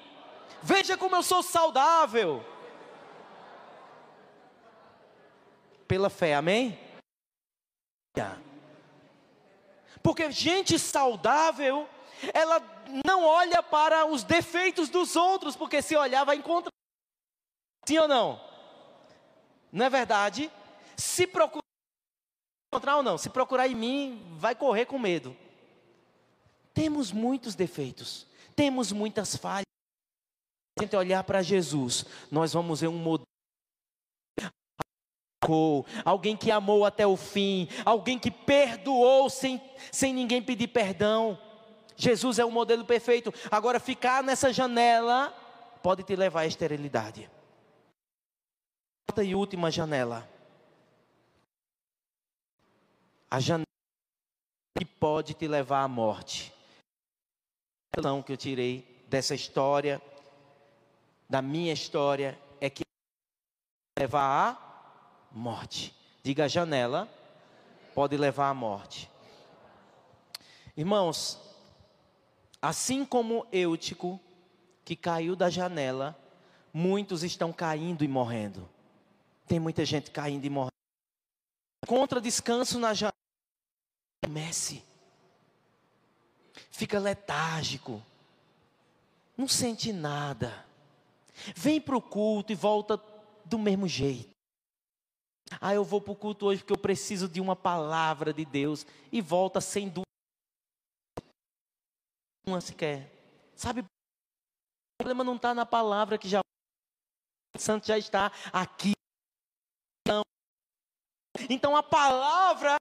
[0.62, 2.43] Veja como eu sou saudável.
[5.88, 6.80] Pela fé, amém?
[10.01, 11.88] Porque gente saudável,
[12.34, 12.62] ela
[13.06, 16.71] não olha para os defeitos dos outros, porque se olhar vai encontrar.
[17.86, 18.41] Sim ou não?
[19.71, 20.51] Não é verdade?
[20.95, 21.65] Se procurar
[22.71, 25.36] encontrar ou não, se procurar em mim, vai correr com medo.
[26.76, 29.64] Temos muitos defeitos, temos muitas falhas.
[30.78, 33.26] Se a gente olhar para Jesus, nós vamos ver um modelo
[36.04, 39.62] alguém que amou até o fim, alguém que perdoou sem,
[39.92, 41.40] sem ninguém pedir perdão.
[41.96, 43.34] Jesus é o modelo perfeito.
[43.52, 45.30] Agora, ficar nessa janela
[45.84, 47.30] pode te levar à esterilidade.
[49.08, 50.28] Quarta e última janela.
[53.30, 53.66] A janela
[54.78, 56.55] que pode te levar à morte
[57.96, 60.02] lição que eu tirei dessa história,
[61.30, 62.84] da minha história, é que
[63.98, 65.96] levar à morte.
[66.24, 67.08] Diga janela,
[67.94, 69.10] pode levar à morte.
[70.76, 71.40] Irmãos,
[72.62, 74.20] assim como Eutico,
[74.84, 76.18] que caiu da janela,
[76.74, 78.70] muitos estão caindo e morrendo.
[79.48, 80.72] Tem muita gente caindo e morrendo.
[81.88, 83.14] Contra descanso na janela.
[84.28, 84.84] Messi
[86.76, 88.04] fica letárgico,
[89.38, 90.66] não sente nada.
[91.56, 92.98] Vem para o culto e volta
[93.46, 94.30] do mesmo jeito.
[95.62, 98.86] Ah, eu vou para o culto hoje porque eu preciso de uma palavra de Deus.
[99.12, 100.06] E volta sem dúvida.
[102.46, 103.12] Uma sequer.
[103.56, 103.86] Sabe, o
[104.98, 106.42] problema não está na palavra que já.
[107.56, 108.94] O Santo já está aqui.
[110.08, 110.24] Não.
[111.50, 112.76] Então a palavra.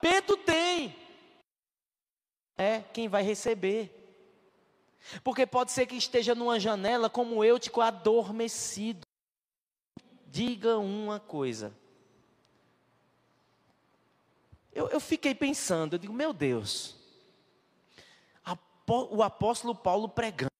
[0.00, 1.07] Pedro tem
[2.58, 3.94] é quem vai receber.
[5.22, 9.06] Porque pode ser que esteja numa janela como eu, tipo, adormecido.
[10.26, 11.72] Diga uma coisa.
[14.72, 16.96] Eu, eu fiquei pensando, eu digo, meu Deus,
[18.86, 20.50] o apóstolo Paulo pregando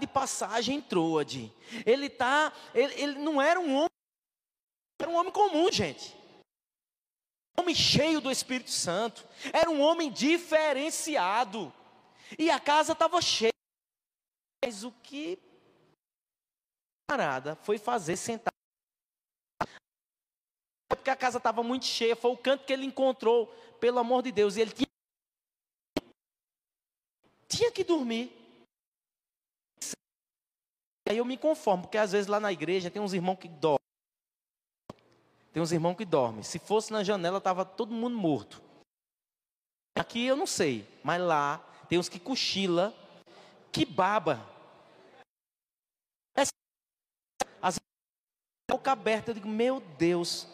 [0.00, 1.52] de passagem em Troade.
[1.86, 3.88] Ele tá, ele, ele não era um homem,
[5.00, 6.17] era um homem comum, gente
[7.60, 11.72] homem cheio do Espírito Santo, era um homem diferenciado,
[12.38, 13.52] e a casa estava cheia.
[14.64, 15.38] Mas o que
[17.08, 18.52] parada foi fazer sentar?
[20.88, 23.46] Porque a casa estava muito cheia, foi o canto que ele encontrou,
[23.80, 24.88] pelo amor de Deus, e ele tinha,
[27.48, 28.32] tinha que dormir.
[31.08, 33.87] Aí eu me conformo, porque às vezes lá na igreja tem uns irmãos que dormem.
[35.52, 36.42] Tem uns irmãos que dormem.
[36.42, 38.62] Se fosse na janela, estava todo mundo morto.
[39.98, 41.58] Aqui eu não sei, mas lá
[41.88, 42.94] tem uns que cochila,
[43.72, 44.40] que baba.
[46.36, 47.80] As
[48.70, 50.46] boca aberta, eu digo, meu Deus.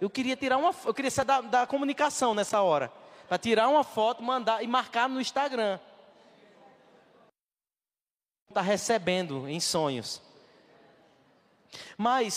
[0.00, 2.92] Eu queria tirar uma, eu queria ser da, da comunicação nessa hora,
[3.28, 5.78] para tirar uma foto, mandar e marcar no Instagram.
[8.48, 10.20] Está recebendo em sonhos.
[11.96, 12.36] Mas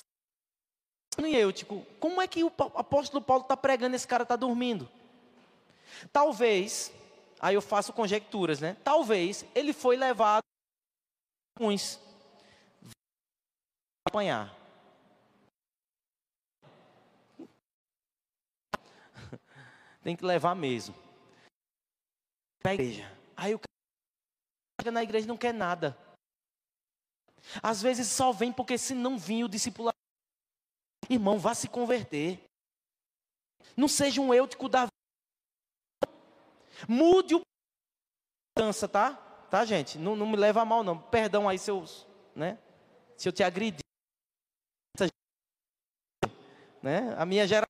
[1.21, 4.89] e eu, tipo, como é que o apóstolo Paulo está pregando esse cara está dormindo?
[6.11, 6.91] Talvez,
[7.39, 8.75] aí eu faço conjecturas, né?
[8.83, 10.43] Talvez ele foi levado
[11.59, 11.99] uns
[14.07, 14.55] apanhar.
[20.03, 20.95] Tem que levar mesmo.
[22.63, 23.09] Na igreja.
[23.35, 23.67] Aí o cara
[24.81, 25.97] chega na igreja não quer nada.
[27.61, 30.02] Às vezes só vem porque se não vir o discipulado
[31.13, 32.39] Irmão, vá se converter.
[33.75, 34.87] Não seja um eutico da
[36.87, 37.41] Mude o
[38.57, 39.13] dança, tá?
[39.49, 39.97] Tá, gente?
[39.97, 40.99] Não, não me leva a mal, não.
[40.99, 42.57] Perdão aí, seus, né?
[43.15, 43.79] Se eu te agredir.
[46.81, 47.15] Né?
[47.17, 47.67] A minha geração,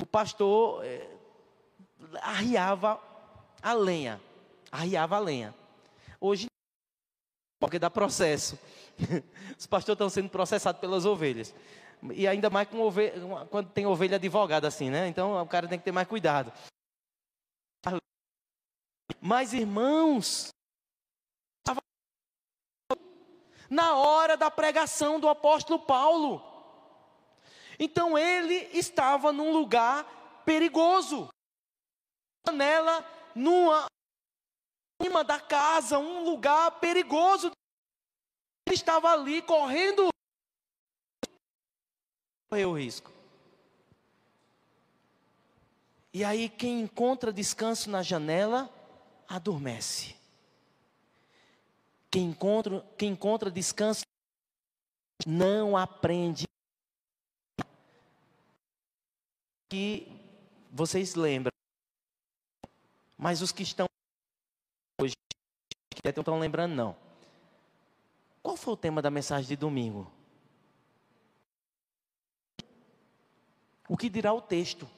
[0.00, 1.18] o pastor é,
[2.22, 3.02] arriava
[3.60, 4.20] a lenha.
[4.70, 5.54] Arriava a lenha.
[6.20, 6.46] Hoje,
[7.58, 8.58] porque dá processo.
[9.58, 11.54] Os pastores estão sendo processados pelas ovelhas.
[12.12, 13.14] E ainda mais ovelha,
[13.50, 15.08] quando tem ovelha advogada assim, né?
[15.08, 16.52] Então o cara tem que ter mais cuidado.
[19.20, 20.50] Mas irmãos,
[23.68, 26.42] na hora da pregação do apóstolo Paulo.
[27.78, 30.04] Então ele estava num lugar
[30.44, 31.28] perigoso.
[32.46, 33.04] Janela
[33.34, 33.86] numa
[35.02, 37.50] cima da casa, um lugar perigoso.
[38.66, 40.08] Ele estava ali correndo
[42.48, 43.12] correu o risco.
[46.12, 48.72] E aí quem encontra descanso na janela
[49.28, 50.16] adormece.
[52.10, 54.02] Quem encontra, quem encontra descanso
[55.26, 56.46] não aprende.
[59.68, 60.08] Que
[60.72, 61.52] vocês lembram.
[63.16, 63.87] Mas os que estão
[66.02, 66.96] que não estão lembrando, não.
[68.42, 70.10] Qual foi o tema da mensagem de domingo?
[73.88, 74.88] O que dirá o texto?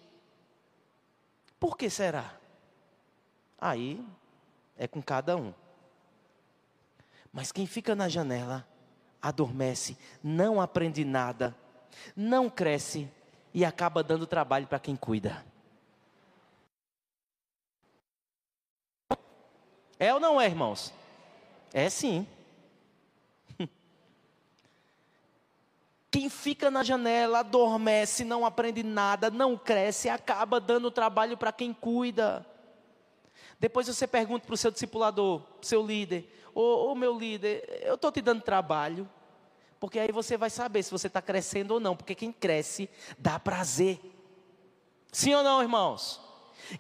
[1.59, 2.35] Por que será?
[3.59, 4.05] Aí
[4.77, 5.55] é com cada um.
[7.33, 8.67] Mas quem fica na janela
[9.23, 11.55] adormece, não aprende nada,
[12.17, 13.09] não cresce
[13.53, 15.45] e acaba dando trabalho para quem cuida.
[20.01, 20.95] É ou não é, irmãos?
[21.75, 22.27] É sim.
[26.11, 31.75] Quem fica na janela, adormece, não aprende nada, não cresce, acaba dando trabalho para quem
[31.75, 32.47] cuida.
[33.61, 38.11] Depois você pergunta para o seu discipulador, seu líder: Ô, ô meu líder, eu estou
[38.11, 39.07] te dando trabalho.
[39.79, 41.95] Porque aí você vai saber se você está crescendo ou não.
[41.95, 42.89] Porque quem cresce
[43.19, 44.01] dá prazer.
[45.13, 46.30] Sim ou não, irmãos?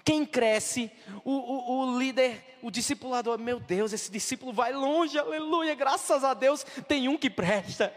[0.04, 0.90] Quem cresce,
[1.24, 6.34] o, o, o, líder, o discipulador, meu Deus, esse discípulo vai longe, aleluia, graças a
[6.34, 7.92] Deus, tem um que presta.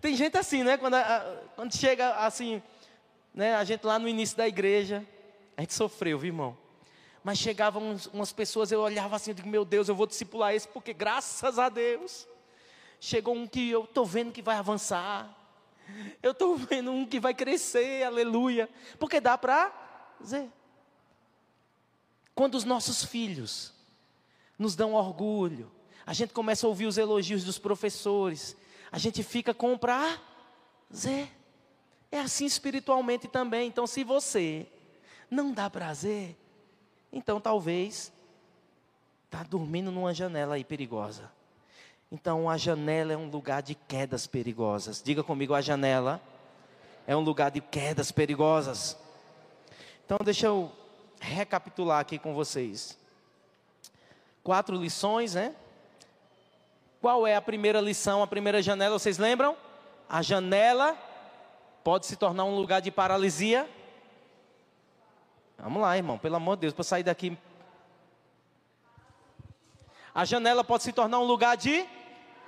[0.00, 0.76] Tem gente assim, né?
[0.76, 0.96] Quando,
[1.54, 2.62] quando chega assim,
[3.34, 3.54] né?
[3.54, 5.06] A gente lá no início da igreja,
[5.56, 6.56] a gente sofreu, viu, irmão?
[7.24, 10.68] Mas chegavam umas pessoas, eu olhava assim, eu digo, meu Deus, eu vou discipular esse,
[10.68, 12.26] porque graças a Deus,
[13.00, 15.34] chegou um que eu estou vendo que vai avançar,
[16.22, 18.68] eu estou vendo um que vai crescer, aleluia,
[18.98, 19.72] porque dá para
[20.20, 20.48] dizer.
[22.36, 23.72] Quando os nossos filhos
[24.58, 25.72] nos dão orgulho,
[26.04, 28.54] a gente começa a ouvir os elogios dos professores,
[28.92, 31.30] a gente fica com prazer.
[32.12, 33.66] É assim espiritualmente também.
[33.66, 34.66] Então, se você
[35.30, 36.36] não dá prazer,
[37.10, 38.12] então talvez
[39.24, 41.32] está dormindo numa janela aí perigosa.
[42.12, 45.02] Então a janela é um lugar de quedas perigosas.
[45.02, 46.20] Diga comigo, a janela
[47.06, 48.96] é um lugar de quedas perigosas.
[50.04, 50.70] Então deixa eu
[51.20, 52.98] recapitular aqui com vocês.
[54.42, 55.54] Quatro lições, né?
[57.00, 59.56] Qual é a primeira lição, a primeira janela, vocês lembram?
[60.08, 60.96] A janela
[61.82, 63.68] pode se tornar um lugar de paralisia
[65.58, 67.36] Vamos lá, irmão, pelo amor de Deus, para sair daqui.
[70.14, 71.86] A janela pode se tornar um lugar de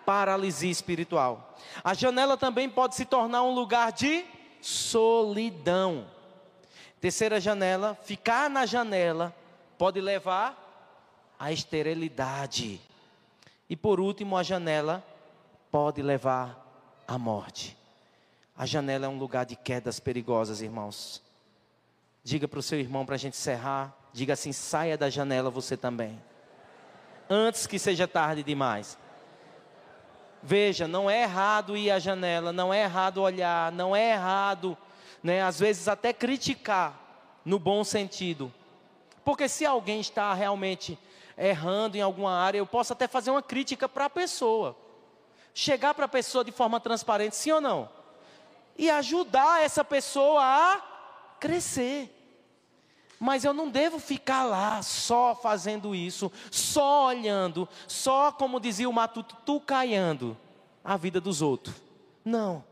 [0.04, 1.56] paralisia espiritual.
[1.82, 4.24] A janela também pode se tornar um lugar de
[4.60, 6.06] solidão.
[7.00, 9.34] Terceira janela, ficar na janela
[9.76, 10.56] pode levar
[11.38, 12.80] à esterilidade.
[13.70, 15.04] E por último, a janela
[15.70, 17.76] pode levar à morte.
[18.56, 21.22] A janela é um lugar de quedas perigosas, irmãos.
[22.24, 23.94] Diga para o seu irmão para a gente encerrar.
[24.12, 26.20] Diga assim: saia da janela você também.
[27.30, 28.98] Antes que seja tarde demais.
[30.42, 34.76] Veja, não é errado ir à janela, não é errado olhar, não é errado,
[35.22, 37.08] né, às vezes até criticar,
[37.44, 38.52] no bom sentido.
[39.24, 40.98] Porque se alguém está realmente
[41.36, 44.76] errando em alguma área, eu posso até fazer uma crítica para a pessoa.
[45.54, 47.88] Chegar para a pessoa de forma transparente, sim ou não?
[48.76, 50.82] E ajudar essa pessoa a
[51.40, 52.14] crescer.
[53.18, 58.92] Mas eu não devo ficar lá só fazendo isso, só olhando, só, como dizia o
[58.92, 60.36] Matuto, tucaiando
[60.84, 61.74] a vida dos outros.
[62.24, 62.64] Não.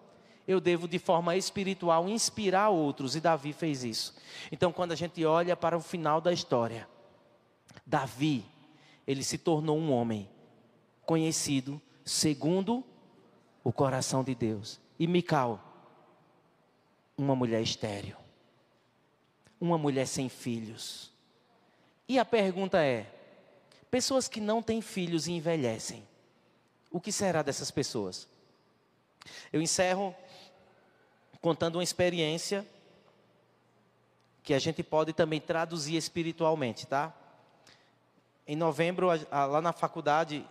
[0.46, 4.14] Eu devo, de forma espiritual, inspirar outros, e Davi fez isso.
[4.50, 6.88] Então, quando a gente olha para o final da história,
[7.84, 8.44] Davi,
[9.06, 10.28] ele se tornou um homem
[11.04, 12.84] conhecido segundo
[13.64, 14.80] o coração de Deus.
[14.98, 15.60] E Mical,
[17.16, 18.16] uma mulher estéril
[19.60, 21.12] uma mulher sem filhos.
[22.08, 23.06] E a pergunta é:
[23.90, 26.06] pessoas que não têm filhos e envelhecem,
[26.90, 28.28] o que será dessas pessoas?
[29.52, 30.14] Eu encerro
[31.40, 32.66] contando uma experiência
[34.42, 37.12] que a gente pode também traduzir espiritualmente, tá?
[38.46, 40.46] Em novembro, lá na faculdade,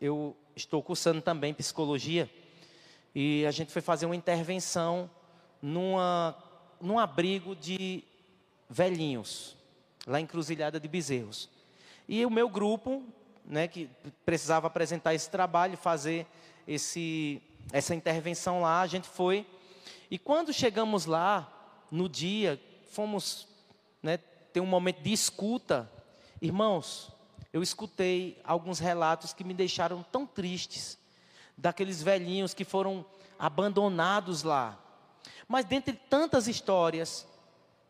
[0.00, 2.30] eu estou cursando também psicologia
[3.14, 5.10] e a gente foi fazer uma intervenção
[5.60, 6.36] numa,
[6.80, 8.04] num abrigo de
[8.68, 9.56] velhinhos.
[10.06, 11.50] lá em Cruzilhada de Bezerros.
[12.08, 13.02] E o meu grupo,
[13.44, 13.90] né, que
[14.24, 16.26] precisava apresentar esse trabalho, fazer
[16.66, 17.42] esse,
[17.72, 19.44] essa intervenção lá, a gente foi.
[20.10, 21.52] E quando chegamos lá,
[21.90, 22.60] no dia,
[22.90, 23.46] fomos
[24.02, 24.18] né,
[24.52, 25.90] ter um momento de escuta.
[26.40, 27.10] Irmãos,
[27.52, 30.98] eu escutei alguns relatos que me deixaram tão tristes,
[31.56, 33.04] daqueles velhinhos que foram
[33.38, 34.78] abandonados lá.
[35.46, 37.26] Mas dentre tantas histórias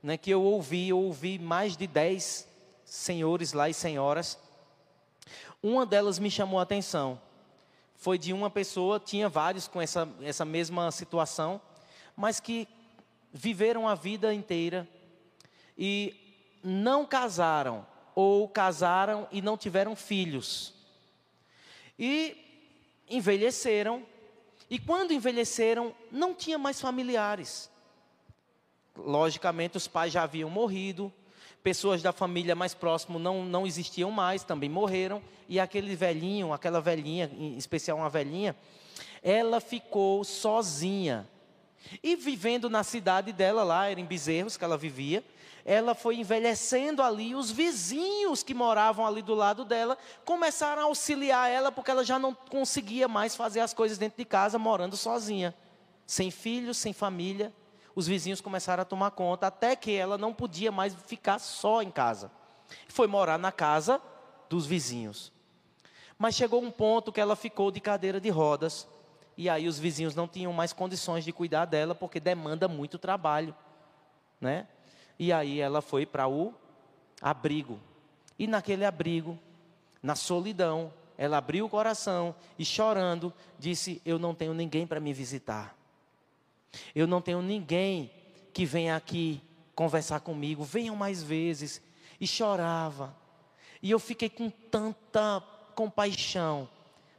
[0.03, 2.49] né, que eu ouvi, eu ouvi mais de dez
[2.85, 4.39] senhores lá e senhoras.
[5.63, 7.21] Uma delas me chamou a atenção.
[7.97, 11.61] Foi de uma pessoa, tinha vários com essa, essa mesma situação,
[12.19, 12.67] mas que
[13.33, 14.89] viveram a vida inteira
[15.79, 16.17] e
[16.65, 20.75] não casaram, ou casaram e não tiveram filhos.
[21.97, 22.37] E
[23.09, 24.05] envelheceram,
[24.69, 27.71] e quando envelheceram, não tinha mais familiares.
[28.97, 31.13] Logicamente, os pais já haviam morrido,
[31.63, 36.81] pessoas da família mais próximo não, não existiam mais, também morreram, e aquele velhinho, aquela
[36.81, 38.57] velhinha, em especial uma velhinha,
[39.23, 41.29] ela ficou sozinha.
[42.03, 45.25] E vivendo na cidade dela, lá, era em Bezerros que ela vivia,
[45.65, 51.51] ela foi envelhecendo ali, os vizinhos que moravam ali do lado dela começaram a auxiliar
[51.51, 55.55] ela, porque ela já não conseguia mais fazer as coisas dentro de casa, morando sozinha,
[56.07, 57.53] sem filhos, sem família.
[57.95, 61.91] Os vizinhos começaram a tomar conta, até que ela não podia mais ficar só em
[61.91, 62.31] casa.
[62.89, 64.01] Foi morar na casa
[64.49, 65.33] dos vizinhos.
[66.17, 68.89] Mas chegou um ponto que ela ficou de cadeira de rodas,
[69.39, 73.55] e aí os vizinhos não tinham mais condições de cuidar dela, porque demanda muito trabalho,
[74.41, 74.67] né?
[75.17, 76.53] E aí ela foi para o
[77.23, 77.79] abrigo.
[78.37, 79.39] E naquele abrigo,
[80.03, 85.13] na solidão, ela abriu o coração e chorando, disse: Eu não tenho ninguém para me
[85.13, 85.73] visitar.
[86.93, 88.11] Eu não tenho ninguém
[88.53, 89.41] que venha aqui
[89.73, 90.65] conversar comigo.
[90.65, 91.81] Venham mais vezes.
[92.21, 93.15] E chorava.
[93.81, 95.41] E eu fiquei com tanta
[95.77, 96.69] compaixão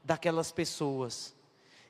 [0.04, 1.39] daquelas pessoas.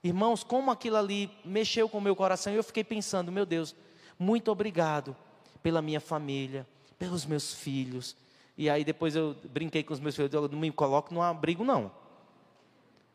[0.03, 3.75] Irmãos, como aquilo ali mexeu com o meu coração, eu fiquei pensando: meu Deus,
[4.17, 5.15] muito obrigado
[5.61, 6.65] pela minha família,
[6.97, 8.15] pelos meus filhos.
[8.57, 11.63] E aí depois eu brinquei com os meus filhos, eu não me coloque no abrigo
[11.63, 11.91] não.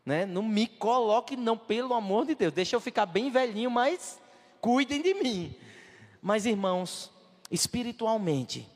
[0.04, 0.26] Né?
[0.26, 2.52] Não me coloque não, pelo amor de Deus.
[2.52, 4.20] Deixa eu ficar bem velhinho, mas
[4.60, 5.54] cuidem de mim.
[6.20, 7.10] Mas irmãos,
[7.50, 8.68] espiritualmente,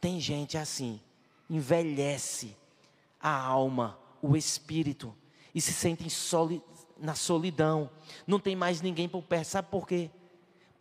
[0.00, 1.00] tem gente assim,
[1.48, 2.56] envelhece
[3.20, 5.14] a alma, o espírito,
[5.54, 6.62] e se sentem soli
[7.02, 7.90] na solidão,
[8.26, 10.10] não tem mais ninguém por perto, sabe por quê?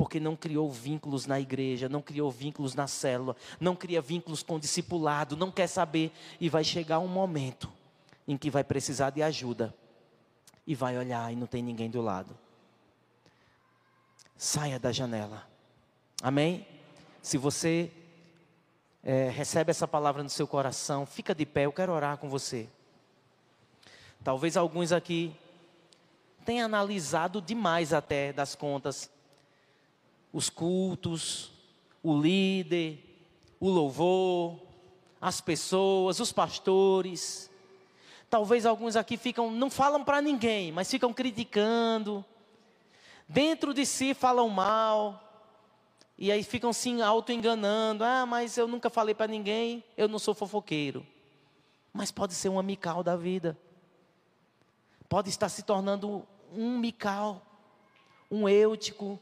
[0.02, 4.56] porque não criou vínculos na igreja, não criou vínculos na célula, não cria vínculos com
[4.56, 7.72] o discipulado, não quer saber e vai chegar um momento
[8.28, 9.72] em que vai precisar de ajuda
[10.66, 12.36] e vai olhar e não tem ninguém do lado.
[14.36, 15.48] Saia da janela.
[16.24, 16.66] Amém?
[17.22, 17.92] Se você
[19.04, 22.68] é, recebe essa palavra no seu coração, fica de pé, eu quero orar com você.
[24.24, 25.36] Talvez alguns aqui
[26.42, 29.10] tenham analisado demais até das contas
[30.34, 31.52] os cultos,
[32.02, 33.04] o líder,
[33.60, 34.60] o louvor,
[35.20, 37.50] as pessoas, os pastores.
[38.30, 42.24] Talvez alguns aqui ficam, não falam para ninguém, mas ficam criticando.
[43.28, 45.28] Dentro de si falam mal.
[46.18, 48.04] E aí ficam se auto-enganando.
[48.04, 51.06] Ah, mas eu nunca falei para ninguém, eu não sou fofoqueiro.
[51.92, 53.58] Mas pode ser um amical da vida.
[55.10, 57.42] Pode estar se tornando um mical,
[58.30, 59.20] um eutico,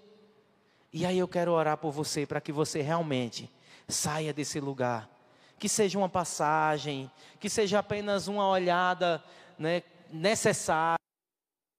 [0.91, 3.49] e aí eu quero orar por você para que você realmente
[3.87, 5.09] saia desse lugar.
[5.57, 9.23] Que seja uma passagem, que seja apenas uma olhada
[9.57, 10.97] né, necessária,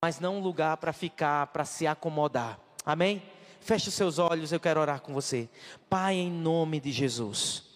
[0.02, 2.58] mas não um lugar para ficar, para se acomodar.
[2.84, 3.22] Amém?
[3.60, 5.48] Feche os seus olhos, eu quero orar com você.
[5.88, 7.69] Pai, em nome de Jesus.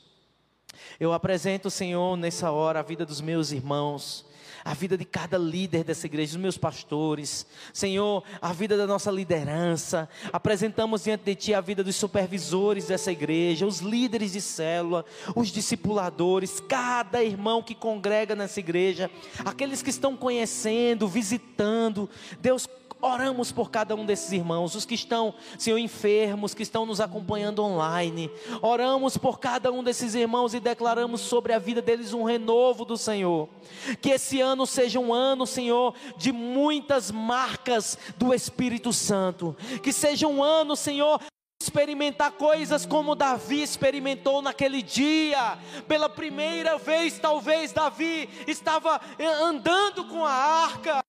[0.99, 4.25] Eu apresento, Senhor, nessa hora a vida dos meus irmãos
[4.65, 9.11] a vida de cada líder dessa igreja, dos meus pastores, Senhor, a vida da nossa
[9.11, 10.09] liderança.
[10.33, 15.05] Apresentamos diante de Ti a vida dos supervisores dessa igreja, os líderes de célula,
[15.37, 19.11] os discipuladores, cada irmão que congrega nessa igreja,
[19.45, 22.09] aqueles que estão conhecendo, visitando.
[22.41, 22.67] Deus,
[23.05, 27.63] Oramos por cada um desses irmãos, os que estão, Senhor, enfermos, que estão nos acompanhando
[27.63, 28.31] online.
[28.63, 32.97] Oramos por cada um desses irmãos e declaramos sobre a vida deles um renovo do
[32.97, 33.51] Senhor.
[34.01, 39.55] Que esse ano seja um ano, Senhor, de muitas marcas do Espírito Santo.
[39.83, 41.21] Que seja um ano, Senhor,
[41.61, 45.59] experimentar coisas como Davi experimentou naquele dia.
[45.89, 49.01] Pela primeira vez, talvez Davi estava
[49.43, 51.03] andando com a arca.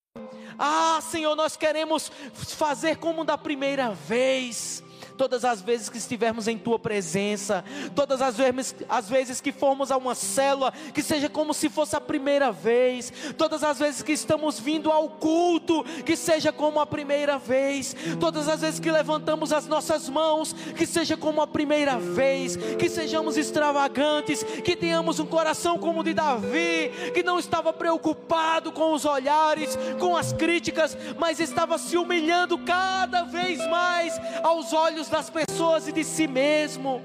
[0.58, 4.85] Ah, Senhor, nós queremos fazer como da primeira vez.
[5.18, 7.64] Todas as vezes que estivermos em tua presença,
[7.96, 11.96] todas as vezes, as vezes que formos a uma célula, que seja como se fosse
[11.96, 16.86] a primeira vez, todas as vezes que estamos vindo ao culto, que seja como a
[16.86, 21.98] primeira vez, todas as vezes que levantamos as nossas mãos, que seja como a primeira
[21.98, 27.72] vez, que sejamos extravagantes, que tenhamos um coração como o de Davi, que não estava
[27.72, 34.14] preocupado com os olhares, com as críticas, mas estava se humilhando cada vez mais
[34.44, 34.74] aos
[35.06, 37.02] olhos das pessoas e de si mesmo.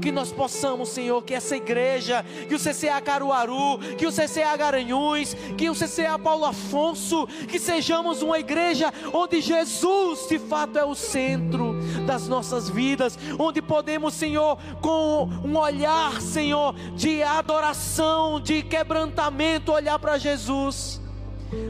[0.00, 5.34] Que nós possamos, Senhor, que essa igreja, que o CCA Caruaru, que o CCA Garanhuns,
[5.58, 10.94] que o CCA Paulo Afonso, que sejamos uma igreja onde Jesus de fato é o
[10.94, 11.74] centro
[12.06, 19.98] das nossas vidas, onde podemos, Senhor, com um olhar, Senhor, de adoração, de quebrantamento, olhar
[19.98, 21.00] para Jesus,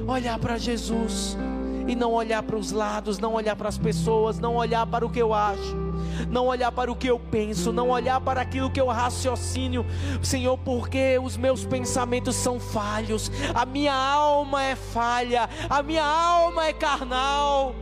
[0.06, 1.34] olhar para Jesus
[1.86, 5.10] e não olhar para os lados, não olhar para as pessoas, não olhar para o
[5.10, 5.76] que eu acho,
[6.28, 9.84] não olhar para o que eu penso, não olhar para aquilo que eu raciocínio,
[10.22, 16.66] Senhor, porque os meus pensamentos são falhos, a minha alma é falha, a minha alma
[16.66, 17.74] é carnal.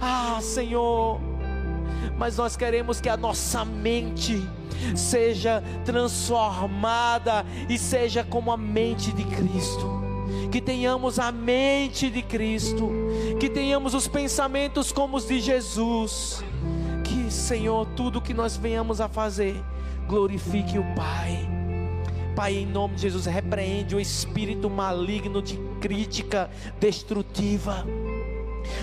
[0.00, 1.20] Ah, Senhor,
[2.18, 4.42] mas nós queremos que a nossa mente
[4.94, 10.03] seja transformada e seja como a mente de Cristo
[10.50, 12.90] que tenhamos a mente de Cristo,
[13.38, 16.44] que tenhamos os pensamentos como os de Jesus.
[17.04, 19.56] Que, Senhor, tudo que nós venhamos a fazer,
[20.08, 21.48] glorifique o Pai.
[22.34, 26.50] Pai, em nome de Jesus, repreende o espírito maligno de crítica
[26.80, 27.84] destrutiva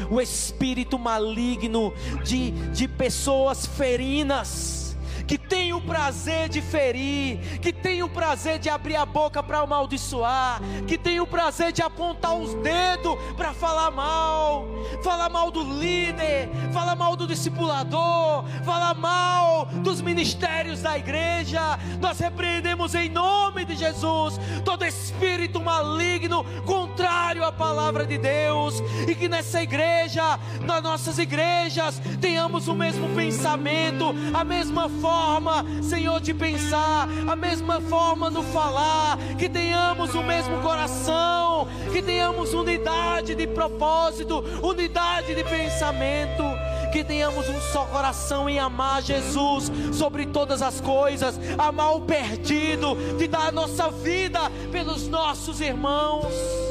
[0.09, 1.91] o espírito maligno
[2.23, 4.90] de, de pessoas ferinas
[5.31, 9.59] que tem o prazer de ferir, que tem o prazer de abrir a boca para
[9.59, 14.67] amaldiçoar, que tem o prazer de apontar os dedos para falar mal,
[15.01, 21.79] falar mal do líder, falar mal do discipulador, falar mal dos ministérios da igreja.
[22.01, 29.15] Nós repreendemos em nome de Jesus todo espírito maligno contrário à palavra de Deus, e
[29.15, 36.19] que nessa igreja, nas nossas igrejas, tenhamos o mesmo pensamento, a mesma forma forma, Senhor,
[36.19, 43.35] de pensar, a mesma forma no falar, que tenhamos o mesmo coração, que tenhamos unidade
[43.35, 46.43] de propósito, unidade de pensamento
[46.91, 52.97] que tenhamos um só coração em amar Jesus sobre todas as coisas, amar o perdido,
[53.17, 56.70] de dar a nossa vida pelos nossos irmãos.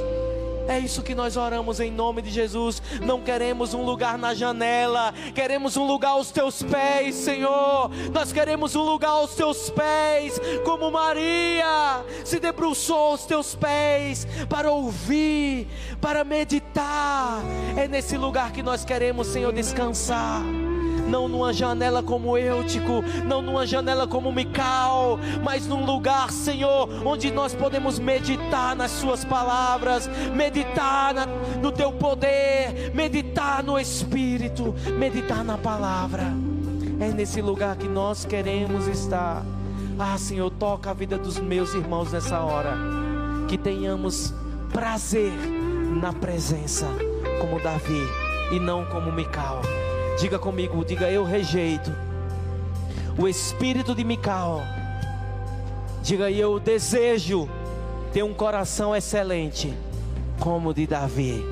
[0.71, 2.81] É isso que nós oramos em nome de Jesus.
[3.05, 7.91] Não queremos um lugar na janela, queremos um lugar aos teus pés, Senhor.
[8.13, 14.71] Nós queremos um lugar aos teus pés, como Maria se debruçou aos teus pés para
[14.71, 15.67] ouvir,
[16.01, 17.43] para meditar.
[17.77, 20.45] É nesse lugar que nós queremos, Senhor, descansar
[21.11, 27.33] não numa janela como Eutico, não numa janela como Mical, mas num lugar, Senhor, onde
[27.33, 31.27] nós podemos meditar nas Suas palavras, meditar na,
[31.61, 36.33] no Teu poder, meditar no Espírito, meditar na palavra.
[37.01, 39.43] É nesse lugar que nós queremos estar.
[39.99, 42.77] Ah, Senhor, toca a vida dos meus irmãos nessa hora.
[43.49, 44.33] Que tenhamos
[44.73, 45.33] prazer
[46.01, 46.87] na presença,
[47.41, 48.03] como Davi,
[48.53, 49.63] e não como Mical.
[50.21, 51.91] Diga comigo, diga eu rejeito
[53.19, 54.61] o espírito de Mical.
[56.03, 57.49] Diga eu desejo
[58.13, 59.73] ter um coração excelente
[60.39, 61.43] como o de Davi.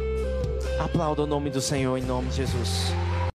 [0.78, 2.92] Aplauda o nome do Senhor em nome de Jesus.